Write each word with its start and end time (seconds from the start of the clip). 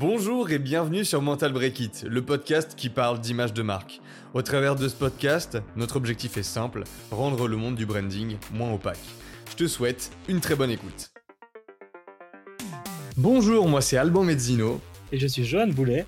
Bonjour 0.00 0.52
et 0.52 0.60
bienvenue 0.60 1.04
sur 1.04 1.20
Mental 1.22 1.52
Break 1.52 1.80
It, 1.80 2.06
le 2.08 2.22
podcast 2.22 2.76
qui 2.76 2.88
parle 2.88 3.18
d'image 3.18 3.52
de 3.52 3.62
marque. 3.62 4.00
Au 4.32 4.42
travers 4.42 4.76
de 4.76 4.86
ce 4.86 4.94
podcast, 4.94 5.58
notre 5.74 5.96
objectif 5.96 6.36
est 6.36 6.44
simple, 6.44 6.84
rendre 7.10 7.48
le 7.48 7.56
monde 7.56 7.74
du 7.74 7.84
branding 7.84 8.36
moins 8.52 8.72
opaque. 8.72 9.00
Je 9.50 9.56
te 9.56 9.66
souhaite 9.66 10.12
une 10.28 10.40
très 10.40 10.54
bonne 10.54 10.70
écoute. 10.70 11.10
Bonjour, 13.16 13.68
moi 13.68 13.80
c'est 13.80 13.96
Alban 13.96 14.22
Mezzino. 14.22 14.80
Et 15.10 15.18
je 15.18 15.26
suis 15.26 15.42
Johan 15.42 15.66
Boulet. 15.66 16.06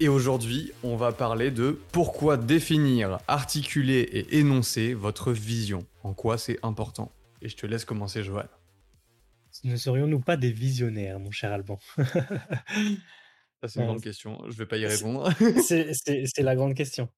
Et 0.00 0.08
aujourd'hui, 0.08 0.72
on 0.82 0.96
va 0.96 1.12
parler 1.12 1.50
de 1.50 1.78
pourquoi 1.92 2.38
définir, 2.38 3.18
articuler 3.28 4.08
et 4.10 4.38
énoncer 4.38 4.94
votre 4.94 5.32
vision. 5.32 5.84
En 6.02 6.14
quoi 6.14 6.38
c'est 6.38 6.58
important? 6.62 7.12
Et 7.42 7.50
je 7.50 7.56
te 7.58 7.66
laisse 7.66 7.84
commencer, 7.84 8.22
Johan. 8.22 8.44
Ne 9.64 9.76
serions-nous 9.76 10.20
pas 10.20 10.36
des 10.36 10.52
visionnaires, 10.52 11.18
mon 11.18 11.30
cher 11.30 11.52
Alban? 11.52 11.78
Ça, 13.60 13.66
c'est 13.66 13.80
une 13.80 13.86
grande 13.86 14.02
question. 14.02 14.38
Je 14.48 14.56
vais 14.56 14.66
pas 14.66 14.76
y 14.76 14.86
répondre. 14.86 15.28
C'est 15.66 16.42
la 16.42 16.54
grande 16.54 16.74
question. 16.74 17.08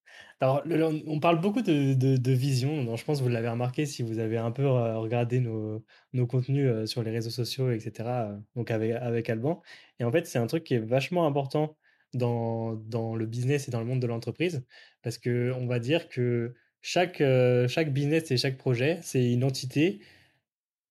Alors, 0.40 0.62
on 1.06 1.20
parle 1.20 1.38
beaucoup 1.38 1.60
de, 1.60 2.32
vision. 2.32 2.82
Donc 2.82 2.96
je 2.96 3.04
pense 3.04 3.18
que 3.18 3.24
vous 3.24 3.28
l'avez 3.28 3.48
remarqué 3.48 3.84
si 3.84 4.02
vous 4.02 4.18
avez 4.18 4.38
un 4.38 4.50
peu 4.50 4.66
regardé 4.66 5.40
nos, 5.40 5.84
nos 6.14 6.26
contenus 6.26 6.88
sur 6.88 7.02
les 7.02 7.10
réseaux 7.10 7.30
sociaux, 7.30 7.70
etc. 7.70 8.08
Donc, 8.56 8.70
avec, 8.70 8.92
avec 8.92 9.28
Alban. 9.28 9.60
Et 9.98 10.04
en 10.04 10.10
fait, 10.10 10.26
c'est 10.26 10.38
un 10.38 10.46
truc 10.46 10.64
qui 10.64 10.74
est 10.74 10.78
vachement 10.78 11.26
important 11.26 11.76
dans, 12.14 12.74
dans 12.74 13.14
le 13.14 13.26
business 13.26 13.68
et 13.68 13.70
dans 13.70 13.80
le 13.80 13.86
monde 13.86 14.00
de 14.00 14.06
l'entreprise. 14.06 14.64
Parce 15.02 15.18
que 15.18 15.52
on 15.52 15.66
va 15.66 15.78
dire 15.78 16.08
que 16.08 16.54
chaque, 16.80 17.22
chaque 17.68 17.92
business 17.92 18.30
et 18.30 18.38
chaque 18.38 18.56
projet, 18.56 18.98
c'est 19.02 19.30
une 19.30 19.44
entité 19.44 20.00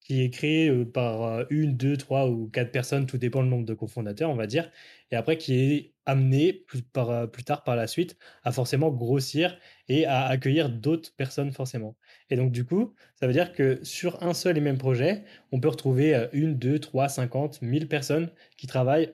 qui 0.10 0.24
est 0.24 0.32
créé 0.32 0.86
par 0.86 1.46
une, 1.52 1.78
deux, 1.78 1.96
trois 1.96 2.28
ou 2.28 2.48
quatre 2.50 2.72
personnes, 2.72 3.06
tout 3.06 3.20
dépend 3.20 3.44
le 3.44 3.48
nombre 3.48 3.66
de 3.66 3.76
cofondateurs, 3.76 4.32
on 4.32 4.36
va 4.36 4.48
dire, 4.48 4.72
et 5.12 5.16
après 5.16 5.38
qui 5.38 5.54
est 5.54 5.94
amené 6.08 6.52
plus, 6.52 6.82
par, 6.82 7.30
plus 7.30 7.44
tard 7.44 7.64
par 7.64 7.76
la 7.76 7.86
suite 7.86 8.18
à 8.44 8.52
forcément 8.52 8.90
grossir 8.90 9.56
et 9.88 10.08
à 10.08 10.26
accueillir 10.26 10.72
d'autres 10.72 11.14
personnes 11.16 11.52
forcément. 11.52 11.96
Et 12.32 12.36
donc 12.38 12.52
du 12.52 12.66
coup, 12.66 12.96
ça 13.14 13.28
veut 13.28 13.34
dire 13.34 13.54
que 13.54 13.80
sur 13.84 14.24
un 14.24 14.34
seul 14.34 14.58
et 14.58 14.62
même 14.62 14.80
projet, 14.80 15.26
on 15.52 15.60
peut 15.60 15.70
retrouver 15.70 16.28
une, 16.34 16.58
deux, 16.58 16.80
trois, 16.80 17.08
cinquante, 17.08 17.62
mille 17.62 17.88
personnes 17.88 18.32
qui 18.58 18.66
travaillent 18.66 19.14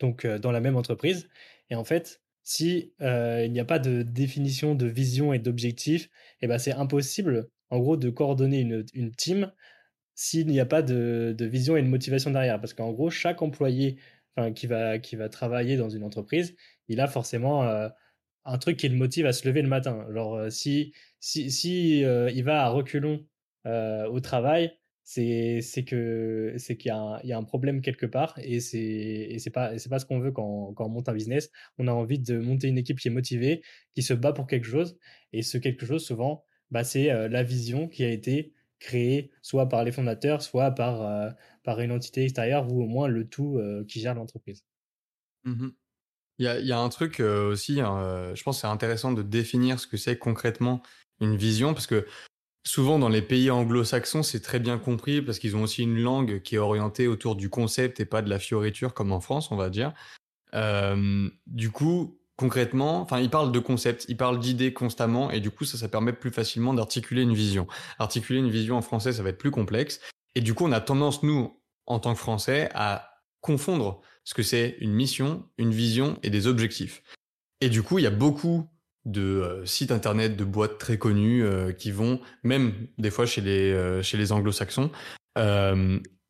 donc 0.00 0.26
dans 0.26 0.52
la 0.52 0.60
même 0.60 0.76
entreprise. 0.76 1.30
Et 1.70 1.76
en 1.76 1.84
fait, 1.84 2.20
si 2.44 2.92
il 3.00 3.52
n'y 3.52 3.60
a 3.60 3.64
pas 3.64 3.78
de 3.78 4.02
définition 4.02 4.74
de 4.74 4.86
vision 4.86 5.32
et 5.32 5.38
d'objectif, 5.38 6.10
eh 6.40 6.46
ben 6.46 6.58
c'est 6.58 6.72
impossible 6.72 7.48
en 7.72 7.78
gros, 7.80 7.96
de 7.96 8.10
coordonner 8.10 8.60
une, 8.60 8.84
une 8.92 9.12
team 9.12 9.50
s'il 10.14 10.46
n'y 10.46 10.60
a 10.60 10.66
pas 10.66 10.82
de, 10.82 11.34
de, 11.36 11.44
vision 11.46 11.74
et 11.76 11.82
de 11.82 11.88
motivation 11.88 12.30
derrière. 12.30 12.60
Parce 12.60 12.74
qu'en 12.74 12.92
gros, 12.92 13.08
chaque 13.08 13.40
employé 13.40 13.98
enfin, 14.36 14.52
qui, 14.52 14.66
va, 14.66 14.98
qui 14.98 15.16
va 15.16 15.30
travailler 15.30 15.78
dans 15.78 15.88
une 15.88 16.04
entreprise, 16.04 16.54
il 16.88 17.00
a 17.00 17.08
forcément 17.08 17.62
un 18.44 18.58
truc 18.58 18.76
qui 18.76 18.88
le 18.90 18.96
motive 18.96 19.24
à 19.24 19.32
se 19.32 19.48
lever 19.48 19.62
le 19.62 19.68
matin. 19.68 20.06
Euh, 20.14 20.50
si, 20.50 20.92
si, 21.18 21.50
si 21.50 22.00
il 22.00 22.42
va 22.44 22.64
à 22.64 22.68
reculons 22.68 23.26
au 23.64 24.20
travail, 24.20 24.78
c'est 25.04 25.84
que 25.86 26.54
c'est 26.58 26.76
qu'il 26.76 26.92
y, 26.92 27.26
y, 27.26 27.32
a 27.32 27.38
un 27.38 27.44
problème 27.44 27.80
quelque 27.82 28.06
part 28.06 28.38
et 28.42 28.60
c'est 28.60 29.36
c'est 29.38 29.50
pas 29.50 29.76
c'est 29.78 29.88
pas 29.88 29.98
ce 29.98 30.06
qu'on 30.06 30.20
veut 30.20 30.30
quand, 30.30 30.72
quand 30.74 30.86
on 30.86 30.88
monte 30.88 31.08
un 31.08 31.12
business 31.12 31.50
on 31.78 31.88
a 31.88 31.92
envie 31.92 32.18
de 32.20 32.38
monter 32.38 32.68
une 32.68 32.78
équipe 32.78 33.00
qui 33.00 33.08
est 33.08 33.10
motivée 33.12 33.62
qui 33.94 34.02
se 34.02 34.14
bat 34.14 34.32
pour 34.32 34.46
quelque 34.46 34.66
chose 34.66 34.96
et 35.32 35.42
ce 35.42 35.58
quelque 35.58 35.86
chose 35.86 36.04
souvent 36.04 36.44
bah, 36.72 36.84
c'est 36.84 37.28
la 37.28 37.42
vision 37.42 37.86
qui 37.86 38.02
a 38.02 38.08
été 38.08 38.54
créée 38.80 39.30
soit 39.42 39.68
par 39.68 39.84
les 39.84 39.92
fondateurs, 39.92 40.42
soit 40.42 40.70
par, 40.72 41.34
par 41.62 41.80
une 41.80 41.92
entité 41.92 42.24
extérieure 42.24 42.72
ou 42.72 42.82
au 42.82 42.86
moins 42.86 43.08
le 43.08 43.28
tout 43.28 43.60
qui 43.86 44.00
gère 44.00 44.14
l'entreprise. 44.14 44.64
Mmh 45.44 45.68
il, 46.38 46.46
y 46.46 46.48
a, 46.48 46.58
y, 46.58 46.72
a, 46.72 46.78
un 46.78 46.88
truc 46.88 47.20
aussi, 47.20 47.80
hein, 47.80 48.32
je 48.34 48.42
pense 48.42 48.62
c'est 48.62 48.66
intéressant 48.66 49.12
de 49.12 49.22
définir 49.22 49.78
ce 49.78 49.86
que 49.86 49.98
c'est 49.98 50.18
concrètement 50.18 50.82
une 51.20 51.36
vision, 51.36 51.74
parce 51.74 51.86
que 51.86 52.06
souvent 52.64 52.98
dans 52.98 53.08
les 53.08 53.22
pays 53.22 53.50
anglo-saxons, 53.50 54.22
c'est 54.22 54.40
très 54.40 54.58
bien 54.58 54.78
compris, 54.78 55.22
parce 55.22 55.38
qu'ils 55.38 55.56
ont 55.56 55.62
aussi 55.62 55.82
une 55.82 56.00
langue 56.00 56.42
qui 56.42 56.54
est 56.54 56.58
orientée 56.58 57.06
autour 57.06 57.36
du 57.36 57.50
concept 57.50 58.00
et 58.00 58.04
pas 58.04 58.22
de 58.22 58.30
la 58.30 58.38
fioriture 58.38 58.94
comme 58.94 59.12
en 59.12 59.20
France, 59.20 59.50
on 59.50 59.56
va 59.56 59.70
dire. 59.70 59.92
Euh, 60.54 61.28
du 61.46 61.70
coup, 61.70 62.18
concrètement, 62.36 63.00
enfin, 63.00 63.20
il 63.20 63.30
parle 63.30 63.52
de 63.52 63.58
concepts, 63.58 64.04
il 64.08 64.16
parle 64.16 64.38
d'idées 64.38 64.72
constamment, 64.72 65.30
et 65.30 65.40
du 65.40 65.50
coup, 65.50 65.64
ça, 65.64 65.78
ça 65.78 65.88
permet 65.88 66.12
plus 66.12 66.30
facilement 66.30 66.74
d'articuler 66.74 67.22
une 67.22 67.34
vision. 67.34 67.66
Articuler 67.98 68.38
une 68.38 68.50
vision 68.50 68.76
en 68.76 68.82
français, 68.82 69.12
ça 69.12 69.22
va 69.22 69.30
être 69.30 69.38
plus 69.38 69.50
complexe, 69.50 70.00
et 70.34 70.40
du 70.40 70.54
coup, 70.54 70.64
on 70.64 70.72
a 70.72 70.80
tendance, 70.80 71.22
nous, 71.22 71.60
en 71.86 71.98
tant 71.98 72.14
que 72.14 72.20
Français, 72.20 72.68
à 72.74 73.12
confondre 73.40 74.00
ce 74.24 74.34
que 74.34 74.42
c'est 74.42 74.76
une 74.80 74.92
mission, 74.92 75.48
une 75.58 75.72
vision 75.72 76.18
et 76.22 76.30
des 76.30 76.46
objectifs. 76.46 77.02
Et 77.60 77.68
du 77.68 77.82
coup, 77.82 77.98
il 77.98 78.02
y 78.02 78.06
a 78.06 78.10
beaucoup 78.10 78.68
de 79.04 79.22
euh, 79.22 79.66
sites 79.66 79.90
internet, 79.90 80.36
de 80.36 80.44
boîtes 80.44 80.78
très 80.78 80.98
connues 80.98 81.44
euh, 81.44 81.72
qui 81.72 81.90
vont, 81.90 82.20
même 82.42 82.88
des 82.98 83.10
fois 83.10 83.26
chez 83.26 83.40
les, 83.40 83.72
euh, 83.72 84.02
chez 84.02 84.16
les 84.16 84.32
anglo-saxons, 84.32 84.90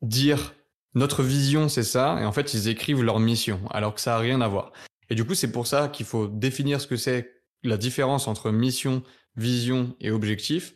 dire 0.03 0.55
notre 0.95 1.23
vision 1.23 1.69
c'est 1.69 1.83
ça, 1.83 2.19
et 2.21 2.25
en 2.25 2.33
fait 2.33 2.55
ils 2.55 2.69
écrivent 2.69 3.03
leur 3.03 3.19
mission, 3.21 3.61
alors 3.71 3.95
que 3.95 4.01
ça 4.01 4.17
a 4.17 4.19
rien 4.19 4.41
à 4.41 4.49
voir. 4.49 4.73
Et 5.11 5.15
du 5.15 5.25
coup, 5.25 5.35
c'est 5.35 5.53
pour 5.53 5.67
ça 5.67 5.89
qu'il 5.89 6.07
faut 6.07 6.27
définir 6.27 6.81
ce 6.81 6.87
que 6.87 6.97
c'est 6.97 7.43
la 7.63 7.77
différence 7.77 8.29
entre 8.29 8.51
mission, 8.51 9.03
vision 9.37 9.95
et 10.01 10.11
objectif. 10.11 10.75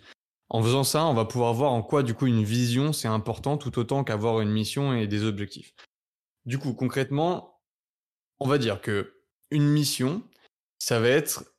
En 0.49 0.63
faisant 0.63 0.84
ça, 0.84 1.07
on 1.07 1.15
va 1.15 1.25
pouvoir 1.25 1.55
voir 1.55 1.73
en 1.73 1.83
quoi 1.83 2.03
du 2.03 2.15
coup 2.15 2.27
une 2.27 2.45
vision 2.45 2.93
c'est 2.93 3.09
important 3.09 3.57
tout 3.57 3.78
autant 3.78 4.05
qu'avoir 4.05 4.41
une 4.41 4.51
mission 4.51 4.95
et 4.95 5.07
des 5.07 5.25
objectifs. 5.25 5.75
Du 6.45 6.59
coup, 6.59 6.75
concrètement, 6.75 7.61
on 8.39 8.47
va 8.47 8.59
dire 8.59 8.81
que 8.81 9.15
une 9.51 9.69
mission, 9.69 10.23
ça 10.78 11.01
va 11.01 11.09
être 11.09 11.56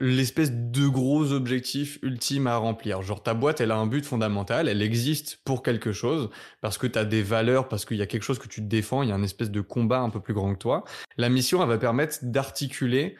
l'espèce 0.00 0.50
de 0.52 0.88
gros 0.88 1.32
objectif 1.32 1.98
ultime 2.02 2.46
à 2.46 2.56
remplir. 2.56 3.02
Genre 3.02 3.22
ta 3.22 3.34
boîte, 3.34 3.60
elle 3.60 3.70
a 3.70 3.76
un 3.76 3.86
but 3.86 4.04
fondamental, 4.04 4.68
elle 4.68 4.82
existe 4.82 5.40
pour 5.44 5.62
quelque 5.62 5.92
chose, 5.92 6.30
parce 6.60 6.78
que 6.78 6.86
tu 6.86 6.98
as 6.98 7.04
des 7.04 7.22
valeurs, 7.22 7.68
parce 7.68 7.84
qu'il 7.84 7.98
y 7.98 8.02
a 8.02 8.06
quelque 8.06 8.22
chose 8.22 8.38
que 8.38 8.48
tu 8.48 8.62
défends, 8.62 9.02
il 9.02 9.10
y 9.10 9.12
a 9.12 9.14
une 9.14 9.24
espèce 9.24 9.50
de 9.50 9.60
combat 9.60 10.00
un 10.00 10.10
peu 10.10 10.20
plus 10.20 10.34
grand 10.34 10.54
que 10.54 10.58
toi. 10.58 10.84
La 11.18 11.28
mission, 11.28 11.62
elle 11.62 11.68
va 11.68 11.78
permettre 11.78 12.18
d'articuler 12.22 13.16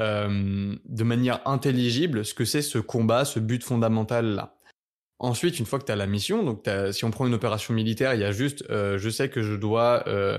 euh, 0.00 0.74
de 0.84 1.04
manière 1.04 1.46
intelligible 1.46 2.24
ce 2.24 2.32
que 2.32 2.46
c'est 2.46 2.62
ce 2.62 2.78
combat, 2.78 3.24
ce 3.24 3.38
but 3.38 3.62
fondamental-là. 3.62 4.56
Ensuite, 5.18 5.60
une 5.60 5.66
fois 5.66 5.78
que 5.78 5.84
tu 5.84 5.92
as 5.92 5.96
la 5.96 6.08
mission, 6.08 6.42
donc 6.42 6.68
si 6.90 7.04
on 7.04 7.10
prend 7.12 7.26
une 7.26 7.34
opération 7.34 7.74
militaire, 7.74 8.14
il 8.14 8.20
y 8.20 8.24
a 8.24 8.32
juste, 8.32 8.64
euh, 8.70 8.98
je 8.98 9.08
sais 9.08 9.28
que 9.28 9.42
je 9.42 9.54
dois 9.54 10.02
euh, 10.08 10.36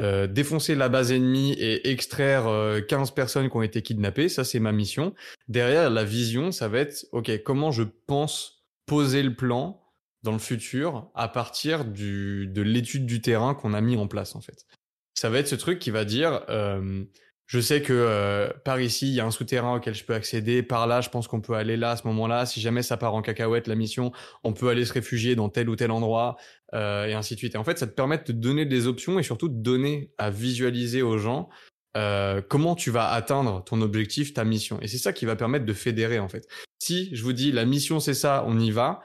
euh, 0.00 0.26
défoncer 0.26 0.74
la 0.74 0.88
base 0.88 1.12
ennemie 1.12 1.52
et 1.52 1.90
extraire 1.90 2.44
15 2.88 3.10
euh, 3.10 3.14
personnes 3.14 3.50
qui 3.50 3.56
ont 3.56 3.62
été 3.62 3.82
kidnappées, 3.82 4.28
ça 4.28 4.42
c'est 4.42 4.58
ma 4.58 4.72
mission. 4.72 5.14
Derrière, 5.48 5.90
la 5.90 6.04
vision, 6.04 6.50
ça 6.50 6.68
va 6.68 6.78
être, 6.78 7.06
ok, 7.12 7.30
comment 7.42 7.70
je 7.70 7.82
pense 8.06 8.64
poser 8.86 9.22
le 9.22 9.34
plan 9.34 9.82
dans 10.22 10.32
le 10.32 10.38
futur 10.38 11.10
à 11.14 11.28
partir 11.28 11.84
du, 11.84 12.46
de 12.46 12.62
l'étude 12.62 13.06
du 13.06 13.20
terrain 13.20 13.54
qu'on 13.54 13.74
a 13.74 13.80
mis 13.80 13.96
en 13.96 14.06
place 14.06 14.34
en 14.34 14.40
fait. 14.40 14.66
Ça 15.14 15.28
va 15.28 15.38
être 15.38 15.48
ce 15.48 15.56
truc 15.56 15.78
qui 15.78 15.90
va 15.90 16.04
dire, 16.04 16.44
euh, 16.48 17.04
je 17.52 17.60
sais 17.60 17.82
que 17.82 17.92
euh, 17.92 18.48
par 18.64 18.80
ici, 18.80 19.08
il 19.08 19.12
y 19.12 19.20
a 19.20 19.26
un 19.26 19.30
souterrain 19.30 19.76
auquel 19.76 19.92
je 19.92 20.04
peux 20.04 20.14
accéder. 20.14 20.62
Par 20.62 20.86
là, 20.86 21.02
je 21.02 21.10
pense 21.10 21.28
qu'on 21.28 21.42
peut 21.42 21.52
aller 21.52 21.76
là 21.76 21.90
à 21.90 21.96
ce 21.96 22.06
moment-là. 22.06 22.46
Si 22.46 22.62
jamais 22.62 22.82
ça 22.82 22.96
part 22.96 23.14
en 23.14 23.20
cacahuète, 23.20 23.66
la 23.66 23.74
mission, 23.74 24.10
on 24.42 24.54
peut 24.54 24.70
aller 24.70 24.86
se 24.86 24.94
réfugier 24.94 25.36
dans 25.36 25.50
tel 25.50 25.68
ou 25.68 25.76
tel 25.76 25.90
endroit, 25.90 26.36
euh, 26.72 27.04
et 27.04 27.12
ainsi 27.12 27.34
de 27.34 27.40
suite. 27.40 27.54
Et 27.54 27.58
en 27.58 27.64
fait, 27.64 27.76
ça 27.76 27.86
te 27.86 27.92
permet 27.92 28.16
de 28.16 28.22
te 28.22 28.32
donner 28.32 28.64
des 28.64 28.86
options 28.86 29.18
et 29.18 29.22
surtout 29.22 29.50
de 29.50 29.62
donner 29.62 30.14
à 30.16 30.30
visualiser 30.30 31.02
aux 31.02 31.18
gens 31.18 31.50
euh, 31.94 32.40
comment 32.40 32.74
tu 32.74 32.90
vas 32.90 33.10
atteindre 33.10 33.62
ton 33.64 33.82
objectif, 33.82 34.32
ta 34.32 34.44
mission. 34.44 34.80
Et 34.80 34.88
c'est 34.88 34.96
ça 34.96 35.12
qui 35.12 35.26
va 35.26 35.36
permettre 35.36 35.66
de 35.66 35.74
fédérer 35.74 36.20
en 36.20 36.30
fait. 36.30 36.48
Si 36.78 37.14
je 37.14 37.22
vous 37.22 37.34
dis 37.34 37.52
la 37.52 37.66
mission 37.66 38.00
c'est 38.00 38.14
ça, 38.14 38.44
on 38.46 38.58
y 38.58 38.70
va, 38.70 39.02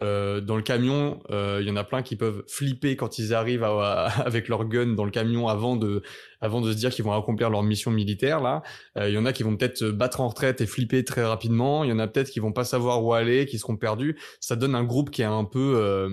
euh, 0.00 0.40
dans 0.40 0.56
le 0.56 0.62
camion, 0.62 1.20
euh, 1.30 1.58
il 1.60 1.66
y 1.66 1.70
en 1.70 1.76
a 1.76 1.82
plein 1.82 2.02
qui 2.02 2.14
peuvent 2.14 2.44
flipper 2.46 2.94
quand 2.94 3.18
ils 3.18 3.34
arrivent 3.34 3.64
avec 3.64 4.48
leur 4.48 4.64
gun 4.64 4.94
dans 4.94 5.04
le 5.04 5.10
camion 5.10 5.48
avant 5.48 5.76
de, 5.76 6.02
avant 6.40 6.60
de 6.60 6.72
se 6.72 6.76
dire 6.76 6.90
qu'ils 6.90 7.04
vont 7.04 7.12
accomplir 7.12 7.50
leur 7.50 7.62
mission 7.62 7.90
militaire. 7.90 8.40
Là, 8.40 8.62
euh, 8.96 9.08
il 9.08 9.14
y 9.14 9.18
en 9.18 9.26
a 9.26 9.32
qui 9.32 9.42
vont 9.42 9.56
peut-être 9.56 9.78
se 9.78 9.84
battre 9.86 10.20
en 10.20 10.28
retraite 10.28 10.60
et 10.60 10.66
flipper 10.66 11.04
très 11.04 11.24
rapidement. 11.24 11.82
Il 11.82 11.90
y 11.90 11.92
en 11.92 11.98
a 11.98 12.06
peut-être 12.06 12.30
qui 12.30 12.38
vont 12.38 12.52
pas 12.52 12.64
savoir 12.64 13.04
où 13.04 13.12
aller, 13.12 13.46
qui 13.46 13.58
seront 13.58 13.76
perdus. 13.76 14.18
Ça 14.40 14.54
donne 14.54 14.74
un 14.74 14.84
groupe 14.84 15.10
qui 15.10 15.22
est 15.22 15.26
un 15.26 15.44
peu, 15.44 16.08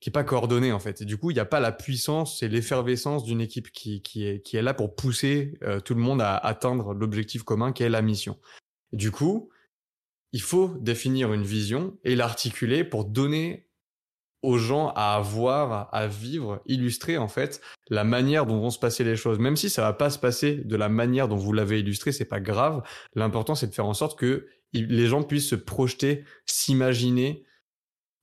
qui 0.00 0.08
est 0.08 0.12
pas 0.12 0.24
coordonné 0.24 0.72
en 0.72 0.78
fait. 0.78 1.02
Et 1.02 1.04
du 1.04 1.18
coup, 1.18 1.30
il 1.30 1.34
n'y 1.34 1.40
a 1.40 1.44
pas 1.44 1.60
la 1.60 1.72
puissance 1.72 2.42
et 2.42 2.48
l'effervescence 2.48 3.24
d'une 3.24 3.42
équipe 3.42 3.70
qui, 3.72 4.00
qui 4.00 4.26
est, 4.26 4.40
qui 4.40 4.56
est 4.56 4.62
là 4.62 4.72
pour 4.72 4.94
pousser 4.94 5.58
tout 5.84 5.94
le 5.94 6.00
monde 6.00 6.22
à 6.22 6.36
atteindre 6.36 6.94
l'objectif 6.94 7.42
commun 7.42 7.72
qui 7.72 7.82
est 7.82 7.90
la 7.90 8.02
mission. 8.02 8.38
du 8.92 9.10
coup, 9.10 9.50
il 10.32 10.42
faut 10.42 10.68
définir 10.80 11.32
une 11.32 11.44
vision 11.44 11.96
et 12.04 12.16
l'articuler 12.16 12.84
pour 12.84 13.04
donner 13.04 13.66
aux 14.42 14.58
gens 14.58 14.92
à 14.94 15.16
avoir, 15.16 15.92
à 15.92 16.06
vivre, 16.06 16.62
illustrer 16.66 17.18
en 17.18 17.26
fait 17.26 17.60
la 17.88 18.04
manière 18.04 18.46
dont 18.46 18.60
vont 18.60 18.70
se 18.70 18.78
passer 18.78 19.02
les 19.02 19.16
choses. 19.16 19.38
Même 19.38 19.56
si 19.56 19.70
ça 19.70 19.82
va 19.82 19.92
pas 19.92 20.10
se 20.10 20.18
passer 20.18 20.56
de 20.56 20.76
la 20.76 20.88
manière 20.88 21.26
dont 21.26 21.36
vous 21.36 21.52
l'avez 21.52 21.80
illustré, 21.80 22.12
c'est 22.12 22.26
pas 22.26 22.40
grave. 22.40 22.82
L'important 23.14 23.54
c'est 23.54 23.66
de 23.66 23.74
faire 23.74 23.86
en 23.86 23.94
sorte 23.94 24.18
que 24.18 24.46
les 24.72 25.06
gens 25.06 25.22
puissent 25.22 25.48
se 25.48 25.54
projeter, 25.54 26.24
s'imaginer 26.44 27.44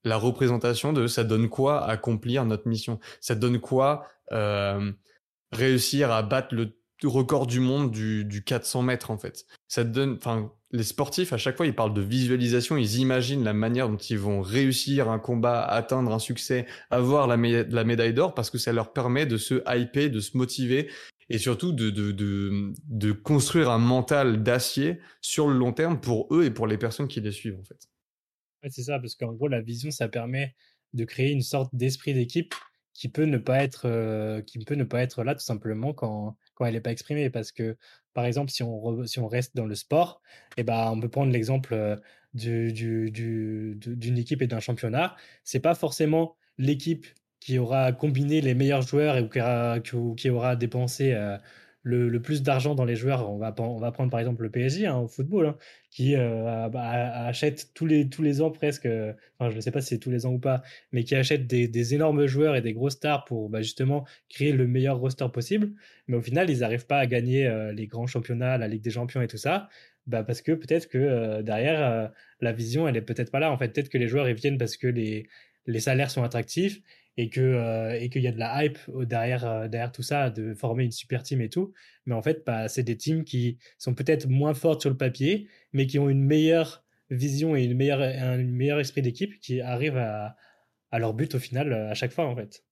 la 0.05 0.17
représentation 0.17 0.93
de 0.93 1.07
ça 1.07 1.23
donne 1.23 1.49
quoi 1.49 1.83
accomplir 1.85 2.45
notre 2.45 2.67
mission, 2.67 2.99
ça 3.21 3.35
donne 3.35 3.59
quoi 3.59 4.07
euh, 4.31 4.91
réussir 5.51 6.11
à 6.11 6.23
battre 6.23 6.53
le 6.53 6.73
record 7.03 7.47
du 7.47 7.59
monde 7.59 7.91
du, 7.91 8.23
du 8.25 8.43
400 8.43 8.81
mètres 8.83 9.11
en 9.11 9.17
fait. 9.17 9.45
Ça 9.67 9.83
donne, 9.83 10.19
les 10.73 10.83
sportifs 10.83 11.31
à 11.33 11.37
chaque 11.37 11.55
fois 11.55 11.67
ils 11.67 11.75
parlent 11.75 11.93
de 11.93 12.01
visualisation, 12.01 12.75
ils 12.77 12.97
imaginent 12.97 13.43
la 13.43 13.53
manière 13.53 13.87
dont 13.87 13.97
ils 13.97 14.17
vont 14.17 14.41
réussir 14.41 15.09
un 15.09 15.19
combat, 15.19 15.63
atteindre 15.63 16.11
un 16.11 16.19
succès, 16.19 16.65
avoir 16.89 17.27
la, 17.27 17.37
médaille 17.37 18.13
d'or 18.13 18.33
parce 18.33 18.49
que 18.49 18.57
ça 18.57 18.73
leur 18.73 18.91
permet 18.91 19.27
de 19.27 19.37
se 19.37 19.61
hyper, 19.67 20.09
de 20.09 20.19
se 20.19 20.35
motiver 20.35 20.89
et 21.29 21.37
surtout 21.37 21.71
de, 21.71 23.11
construire 23.11 23.69
un 23.69 23.77
mental 23.77 24.41
d'acier 24.41 24.99
sur 25.21 25.47
le 25.47 25.57
long 25.57 25.73
terme 25.73 26.01
pour 26.01 26.27
eux 26.35 26.43
et 26.43 26.51
pour 26.51 26.65
les 26.65 26.79
personnes 26.79 27.07
qui 27.07 27.21
les 27.21 27.31
suivent 27.31 27.59
en 27.59 27.63
fait. 27.63 27.87
C'est 28.69 28.83
ça, 28.83 28.97
parce 28.99 29.15
qu'en 29.15 29.33
gros 29.33 29.47
la 29.47 29.61
vision 29.61 29.91
ça 29.91 30.07
permet 30.07 30.55
de 30.93 31.05
créer 31.05 31.31
une 31.31 31.41
sorte 31.41 31.69
d'esprit 31.73 32.15
d'équipe 32.15 32.55
qui 32.93 33.09
peut 33.09 33.25
ne 33.25 33.37
pas 33.37 33.63
être 33.63 33.83
euh, 33.85 34.41
qui 34.41 34.59
peut 34.65 34.75
ne 34.75 34.83
pas 34.83 35.01
être 35.01 35.23
là 35.23 35.35
tout 35.35 35.41
simplement 35.41 35.93
quand 35.93 36.35
quand 36.53 36.65
elle 36.65 36.73
n'est 36.73 36.81
pas 36.81 36.91
exprimée 36.91 37.29
parce 37.29 37.51
que 37.51 37.75
par 38.13 38.25
exemple 38.25 38.51
si 38.51 38.63
on 38.63 39.27
reste 39.27 39.55
dans 39.55 39.65
le 39.65 39.75
sport 39.75 40.21
eh 40.57 40.63
ben 40.63 40.91
on 40.91 40.99
peut 40.99 41.09
prendre 41.09 41.31
l'exemple 41.31 41.73
euh, 41.73 41.95
du, 42.33 42.73
du, 42.73 43.11
du, 43.11 43.77
d'une 43.77 44.17
équipe 44.17 44.41
et 44.41 44.47
d'un 44.47 44.59
championnat. 44.59 45.15
C'est 45.43 45.59
pas 45.59 45.75
forcément 45.75 46.35
l'équipe 46.57 47.05
qui 47.39 47.57
aura 47.59 47.91
combiné 47.91 48.41
les 48.41 48.53
meilleurs 48.53 48.81
joueurs 48.81 49.17
et 49.17 49.29
qui 49.29 49.39
aura, 49.41 49.79
qui 49.79 50.29
aura 50.29 50.55
dépensé 50.55 51.13
euh, 51.13 51.37
le, 51.83 52.21
plus 52.21 52.43
d'argent 52.43 52.75
dans 52.75 52.85
les 52.85 52.95
joueurs, 52.95 53.29
on 53.29 53.37
va, 53.37 53.53
on 53.59 53.77
va 53.77 53.91
prendre 53.91 54.09
par 54.09 54.19
exemple 54.21 54.43
le 54.43 54.49
PSG 54.49 54.87
hein, 54.87 54.97
au 54.97 55.07
football, 55.07 55.47
hein, 55.47 55.57
qui 55.91 56.15
euh, 56.15 56.69
achète 56.73 57.71
tous 57.73 57.85
les, 57.85 58.09
tous 58.09 58.21
les 58.21 58.41
ans 58.41 58.51
presque, 58.51 58.87
enfin 59.37 59.49
je 59.49 59.57
ne 59.57 59.61
sais 59.61 59.71
pas 59.71 59.81
si 59.81 59.89
c'est 59.89 59.99
tous 59.99 60.09
les 60.09 60.25
ans 60.25 60.31
ou 60.31 60.39
pas, 60.39 60.63
mais 60.93 61.03
qui 61.03 61.13
achète 61.13 61.45
des, 61.45 61.93
énormes 61.93 62.25
joueurs 62.25 62.55
et 62.55 62.61
des 62.61 62.73
grosses 62.73 62.93
stars 62.93 63.25
pour 63.25 63.49
bah, 63.49 63.61
justement 63.61 64.05
créer 64.29 64.53
le 64.53 64.65
meilleur 64.65 64.97
roster 64.97 65.27
possible. 65.31 65.73
Mais 66.07 66.15
au 66.15 66.21
final, 66.21 66.49
ils 66.49 66.59
n'arrivent 66.59 66.87
pas 66.87 66.99
à 66.99 67.05
gagner 67.05 67.47
euh, 67.47 67.73
les 67.73 67.87
grands 67.87 68.07
championnats, 68.07 68.57
la 68.57 68.67
Ligue 68.67 68.81
des 68.81 68.91
Champions 68.91 69.21
et 69.21 69.27
tout 69.27 69.37
ça. 69.37 69.69
Bah 70.07 70.23
parce 70.23 70.41
que 70.41 70.51
peut-être 70.53 70.87
que 70.89 70.97
euh, 70.97 71.41
derrière, 71.43 72.11
la 72.41 72.51
vision, 72.53 72.87
elle 72.87 72.97
est 72.97 73.01
peut-être 73.01 73.31
pas 73.31 73.39
là. 73.39 73.51
En 73.51 73.57
fait, 73.57 73.69
peut-être 73.69 73.89
que 73.89 73.97
les 73.97 74.07
joueurs, 74.07 74.27
ils 74.27 74.35
viennent 74.35 74.57
parce 74.57 74.77
que 74.77 74.87
les, 74.87 75.27
les 75.65 75.79
salaires 75.79 76.11
sont 76.11 76.23
attractifs 76.23 76.81
et 77.17 77.29
que 77.29 77.41
euh, 77.41 77.99
et 77.99 78.09
qu'il 78.09 78.23
y 78.23 78.27
a 78.27 78.31
de 78.31 78.39
la 78.39 78.65
hype 78.65 78.79
derrière 78.95 79.45
euh, 79.45 79.67
derrière 79.67 79.91
tout 79.91 80.03
ça 80.03 80.29
de 80.29 80.53
former 80.53 80.83
une 80.83 80.91
super 80.91 81.23
team 81.23 81.41
et 81.41 81.49
tout 81.49 81.73
mais 82.05 82.15
en 82.15 82.21
fait 82.21 82.43
bah, 82.45 82.67
c'est 82.67 82.83
des 82.83 82.97
teams 82.97 83.23
qui 83.23 83.57
sont 83.77 83.93
peut-être 83.93 84.27
moins 84.27 84.53
fortes 84.53 84.81
sur 84.81 84.89
le 84.89 84.97
papier 84.97 85.47
mais 85.73 85.85
qui 85.85 85.99
ont 85.99 86.09
une 86.09 86.23
meilleure 86.23 86.83
vision 87.09 87.55
et 87.55 87.63
une 87.63 87.77
meilleure 87.77 88.01
un 88.01 88.37
meilleur 88.37 88.79
esprit 88.79 89.01
d'équipe 89.01 89.39
qui 89.39 89.61
arrivent 89.61 89.97
à, 89.97 90.35
à 90.91 90.99
leur 90.99 91.13
but 91.13 91.35
au 91.35 91.39
final 91.39 91.71
euh, 91.71 91.91
à 91.91 91.93
chaque 91.93 92.11
fois 92.11 92.25
en 92.25 92.35
fait 92.35 92.63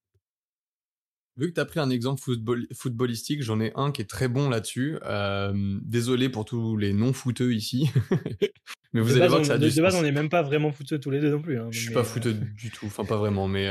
Vu 1.38 1.48
que 1.48 1.54
tu 1.54 1.62
as 1.62 1.66
pris 1.66 1.80
un 1.80 1.90
exemple 1.90 2.22
football, 2.22 2.68
footballistique, 2.74 3.42
j'en 3.42 3.62
ai 3.62 3.72
un 3.76 3.94
qui 3.94 4.02
est 4.02 4.10
très 4.10 4.28
bon 4.28 4.50
là-dessus. 4.50 5.00
désolé 5.82 6.28
pour 6.28 6.44
tous 6.44 6.76
les 6.76 6.92
non-footeux 6.92 7.54
ici. 7.54 7.90
mais 8.94 9.00
vous 9.00 9.16
allez 9.16 9.30
voir 9.30 9.40
que 9.40 9.48
ça 9.48 9.54
a 9.54 9.58
de, 9.58 9.70
de 9.70 9.82
base, 9.82 9.96
on 9.96 10.02
n'est 10.02 10.12
même 10.12 10.28
pas 10.28 10.42
vraiment 10.42 10.74
footeux 10.74 11.00
tous 11.00 11.10
les 11.10 11.22
deux 11.22 11.32
non 11.32 11.42
plus. 11.42 11.58
Hein, 11.58 11.70
je 11.72 11.80
suis 11.80 11.94
pas 11.94 12.04
footeux 12.04 12.34
du 12.34 12.70
tout, 12.70 12.86
enfin 12.86 13.06
pas 13.06 13.16
vraiment, 13.16 13.48
mais 13.48 13.66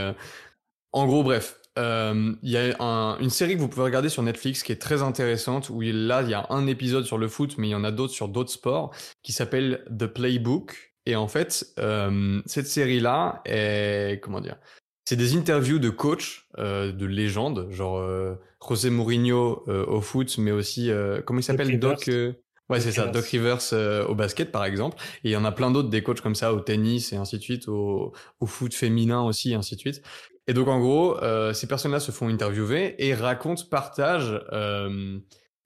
en 0.92 1.06
gros, 1.06 1.22
bref, 1.22 1.60
euh, 1.78 2.32
il 2.42 2.50
y 2.50 2.56
a 2.56 2.76
une 3.20 3.30
série 3.30 3.54
que 3.54 3.60
vous 3.60 3.68
pouvez 3.68 3.84
regarder 3.84 4.08
sur 4.08 4.22
Netflix 4.22 4.62
qui 4.62 4.72
est 4.72 4.80
très 4.80 5.02
intéressante, 5.02 5.70
où 5.70 5.80
là, 5.80 6.22
il 6.22 6.30
y 6.30 6.34
a 6.34 6.46
un 6.50 6.66
épisode 6.66 7.04
sur 7.04 7.18
le 7.18 7.28
foot, 7.28 7.54
mais 7.58 7.68
il 7.68 7.70
y 7.70 7.74
en 7.74 7.84
a 7.84 7.92
d'autres 7.92 8.12
sur 8.12 8.28
d'autres 8.28 8.50
sports, 8.50 8.92
qui 9.22 9.32
s'appelle 9.32 9.84
The 9.96 10.06
Playbook. 10.06 10.92
Et 11.06 11.16
en 11.16 11.28
fait, 11.28 11.66
euh, 11.78 12.42
cette 12.46 12.66
série-là 12.66 13.40
est, 13.44 14.20
comment 14.22 14.40
dire, 14.40 14.56
c'est 15.04 15.16
des 15.16 15.36
interviews 15.36 15.78
de 15.78 15.90
coachs, 15.90 16.44
euh, 16.58 16.92
de 16.92 17.06
légendes, 17.06 17.68
genre 17.70 17.98
euh, 17.98 18.34
José 18.68 18.90
Mourinho 18.90 19.64
euh, 19.68 19.86
au 19.86 20.00
foot, 20.00 20.36
mais 20.38 20.52
aussi, 20.52 20.90
euh, 20.90 21.22
comment 21.22 21.40
il 21.40 21.44
s'appelle, 21.44 21.78
Doc... 21.78 22.08
Euh, 22.08 22.32
Ouais, 22.68 22.78
c'est 22.78 22.92
ça, 22.92 23.08
Doc 23.08 23.24
Rivers 23.24 23.72
au 24.08 24.14
basket 24.14 24.52
par 24.52 24.64
exemple, 24.64 24.96
et 25.24 25.30
il 25.30 25.32
y 25.32 25.36
en 25.36 25.44
a 25.44 25.50
plein 25.50 25.72
d'autres 25.72 25.88
des 25.88 26.04
coachs 26.04 26.20
comme 26.20 26.36
ça 26.36 26.54
au 26.54 26.60
tennis 26.60 27.12
et 27.12 27.16
ainsi 27.16 27.36
de 27.36 27.42
suite, 27.42 27.66
au, 27.66 28.12
au 28.38 28.46
foot 28.46 28.72
féminin 28.72 29.22
aussi 29.22 29.50
et 29.50 29.54
ainsi 29.56 29.74
de 29.74 29.80
suite. 29.80 30.02
Et 30.50 30.52
donc 30.52 30.66
en 30.66 30.80
gros, 30.80 31.16
euh, 31.22 31.52
ces 31.52 31.68
personnes-là 31.68 32.00
se 32.00 32.10
font 32.10 32.26
interviewer 32.26 32.96
et 32.98 33.14
racontent, 33.14 33.62
partagent 33.70 34.44
euh, 34.52 35.20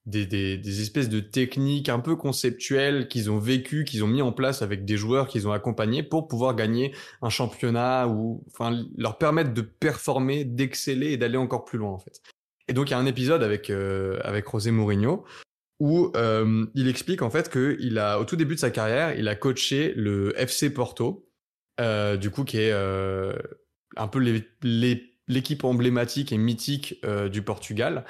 des, 0.05 0.83
espèces 0.83 1.09
de 1.09 1.21
techniques 1.21 1.89
un 1.89 2.01
peu 2.01 2.17
conceptuelles 2.17 3.09
qu'ils 3.09 3.31
ont 3.31 3.39
vécues, 3.39 3.85
qu'ils 3.85 4.05
ont 4.05 4.09
mis 4.09 4.21
en 4.21 4.31
place 4.31 4.61
avec 4.61 4.85
des 4.85 4.99
joueurs 4.99 5.27
qu'ils 5.27 5.49
ont 5.49 5.53
accompagnés 5.53 6.03
pour 6.03 6.29
pouvoir 6.29 6.55
gagner 6.55 6.95
un 7.23 7.31
championnat 7.31 8.09
ou 8.09 8.45
enfin 8.49 8.85
leur 8.99 9.17
permettre 9.17 9.55
de 9.55 9.63
performer, 9.63 10.45
d'exceller 10.45 11.13
et 11.13 11.17
d'aller 11.17 11.39
encore 11.39 11.65
plus 11.65 11.79
loin 11.79 11.93
en 11.93 11.99
fait. 11.99 12.21
Et 12.69 12.75
donc 12.75 12.91
il 12.91 12.91
y 12.91 12.95
a 12.95 12.99
un 12.99 13.07
épisode 13.07 13.43
avec 13.43 13.71
euh, 13.71 14.19
avec 14.23 14.45
José 14.53 14.71
Mourinho 14.71 15.25
où 15.81 16.13
il 16.75 16.89
explique 16.89 17.23
en 17.23 17.31
fait 17.31 17.49
que 17.49 17.79
il 17.81 17.99
a 17.99 18.21
au 18.21 18.27
tout 18.27 18.37
début 18.37 18.55
de 18.55 18.61
sa 18.61 18.71
carrière, 18.71 19.19
il 19.19 19.29
a 19.29 19.35
coaché 19.35 19.95
le 19.97 20.39
FC 20.39 20.69
Porto, 20.69 21.27
du 21.79 22.31
coup 22.31 22.45
qui 22.45 22.59
est 22.59 22.73
un 23.97 24.09
peu 24.09 24.43
l'équipe 25.29 25.65
emblématique 25.65 26.33
et 26.33 26.39
mythique 26.39 26.99
euh, 27.05 27.29
du 27.29 27.43
Portugal. 27.43 28.05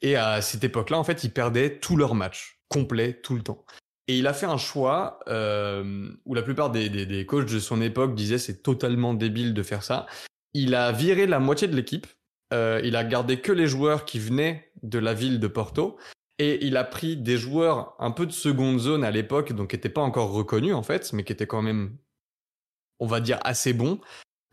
Et 0.00 0.16
à 0.16 0.40
cette 0.40 0.64
époque-là, 0.64 0.98
en 0.98 1.04
fait, 1.04 1.24
ils 1.24 1.32
perdaient 1.32 1.78
tous 1.78 1.96
leurs 1.96 2.14
matchs, 2.14 2.60
complets, 2.68 3.20
tout 3.20 3.34
le 3.34 3.42
temps. 3.42 3.64
Et 4.06 4.18
il 4.18 4.26
a 4.26 4.32
fait 4.32 4.46
un 4.46 4.56
choix 4.56 5.20
euh, 5.28 6.10
où 6.24 6.34
la 6.34 6.42
plupart 6.42 6.70
des, 6.70 6.88
des, 6.88 7.04
des, 7.04 7.26
coachs 7.26 7.52
de 7.52 7.58
son 7.58 7.82
époque 7.82 8.14
disaient 8.14 8.38
c'est 8.38 8.62
totalement 8.62 9.12
débile 9.12 9.52
de 9.52 9.62
faire 9.62 9.82
ça. 9.82 10.06
Il 10.54 10.74
a 10.74 10.92
viré 10.92 11.26
la 11.26 11.40
moitié 11.40 11.68
de 11.68 11.76
l'équipe. 11.76 12.06
Euh, 12.54 12.80
il 12.82 12.96
a 12.96 13.04
gardé 13.04 13.40
que 13.40 13.52
les 13.52 13.66
joueurs 13.66 14.06
qui 14.06 14.18
venaient 14.18 14.72
de 14.82 14.98
la 14.98 15.12
ville 15.12 15.40
de 15.40 15.46
Porto. 15.46 15.98
Et 16.38 16.64
il 16.64 16.76
a 16.76 16.84
pris 16.84 17.16
des 17.16 17.36
joueurs 17.36 17.96
un 17.98 18.12
peu 18.12 18.24
de 18.24 18.32
seconde 18.32 18.78
zone 18.78 19.04
à 19.04 19.10
l'époque, 19.10 19.52
donc 19.52 19.70
qui 19.70 19.76
n'étaient 19.76 19.88
pas 19.88 20.00
encore 20.00 20.30
reconnus 20.30 20.74
en 20.74 20.82
fait, 20.82 21.12
mais 21.12 21.24
qui 21.24 21.32
étaient 21.32 21.48
quand 21.48 21.62
même, 21.62 21.96
on 23.00 23.06
va 23.06 23.20
dire, 23.20 23.40
assez 23.42 23.72
bons. 23.72 24.00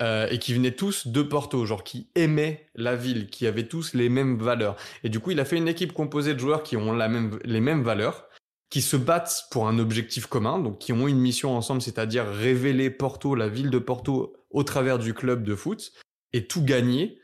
Euh, 0.02 0.28
et 0.30 0.40
qui 0.40 0.54
venaient 0.54 0.76
tous 0.76 1.08
de 1.08 1.22
Porto, 1.22 1.66
genre 1.66 1.86
qui 1.86 2.10
aimaient 2.16 2.68
la 2.76 2.98
ville, 2.98 3.28
qui 3.28 3.48
avaient 3.48 3.68
tous 3.68 3.94
les 3.94 4.10
mêmes 4.10 4.38
valeurs. 4.38 4.76
Et 5.06 5.10
du 5.10 5.22
coup, 5.22 5.32
il 5.32 5.40
a 5.40 5.46
fait 5.46 5.56
une 5.56 5.70
équipe 5.70 5.94
composée 5.94 6.34
de 6.34 6.40
joueurs 6.40 6.64
qui 6.64 6.76
ont 6.76 6.92
la 6.92 7.08
même, 7.08 7.40
les 7.46 7.62
mêmes 7.62 7.82
valeurs, 7.82 8.28
qui 8.70 8.82
se 8.82 8.98
battent 8.98 9.46
pour 9.52 9.70
un 9.70 9.80
objectif 9.80 10.26
commun, 10.26 10.60
donc 10.60 10.80
qui 10.80 10.92
ont 10.92 11.08
une 11.08 11.20
mission 11.20 11.56
ensemble, 11.56 11.82
c'est-à-dire 11.82 12.26
révéler 12.28 12.90
Porto, 12.90 13.36
la 13.36 13.48
ville 13.48 13.70
de 13.70 13.80
Porto, 13.80 14.36
au 14.50 14.64
travers 14.64 15.00
du 15.00 15.14
club 15.14 15.44
de 15.44 15.56
foot, 15.56 15.94
et 16.34 16.46
tout 16.46 16.66
gagner 16.66 17.22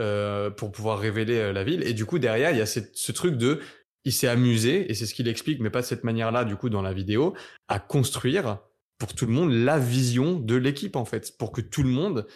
euh, 0.00 0.48
pour 0.48 0.72
pouvoir 0.72 0.98
révéler 0.98 1.36
euh, 1.36 1.52
la 1.52 1.62
ville. 1.62 1.86
Et 1.86 1.92
du 1.92 2.06
coup, 2.06 2.18
derrière, 2.18 2.52
il 2.52 2.56
y 2.56 2.62
a 2.62 2.66
ce 2.66 3.12
truc 3.12 3.36
de, 3.36 3.60
il 4.06 4.14
s'est 4.14 4.28
amusé, 4.28 4.90
et 4.90 4.94
c'est 4.94 5.04
ce 5.04 5.12
qu'il 5.12 5.28
explique, 5.28 5.60
mais 5.60 5.68
pas 5.68 5.82
de 5.82 5.86
cette 5.86 6.04
manière-là, 6.04 6.46
du 6.46 6.56
coup, 6.56 6.70
dans 6.70 6.80
la 6.80 6.94
vidéo, 6.94 7.34
à 7.68 7.78
construire 7.78 8.60
pour 9.04 9.14
tout 9.14 9.26
le 9.26 9.32
monde 9.32 9.52
la 9.52 9.78
vision 9.78 10.40
de 10.40 10.54
l'équipe 10.54 10.96
en 10.96 11.04
fait, 11.04 11.36
pour 11.36 11.52
que 11.52 11.60
tout 11.60 11.82
le 11.82 11.90
monde 11.90 12.26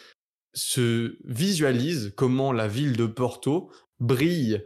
se 0.53 1.17
visualise 1.25 2.13
comment 2.15 2.53
la 2.53 2.69
ville 2.69 2.95
de 2.95 3.07
Porto 3.07 3.71
brille 4.01 4.63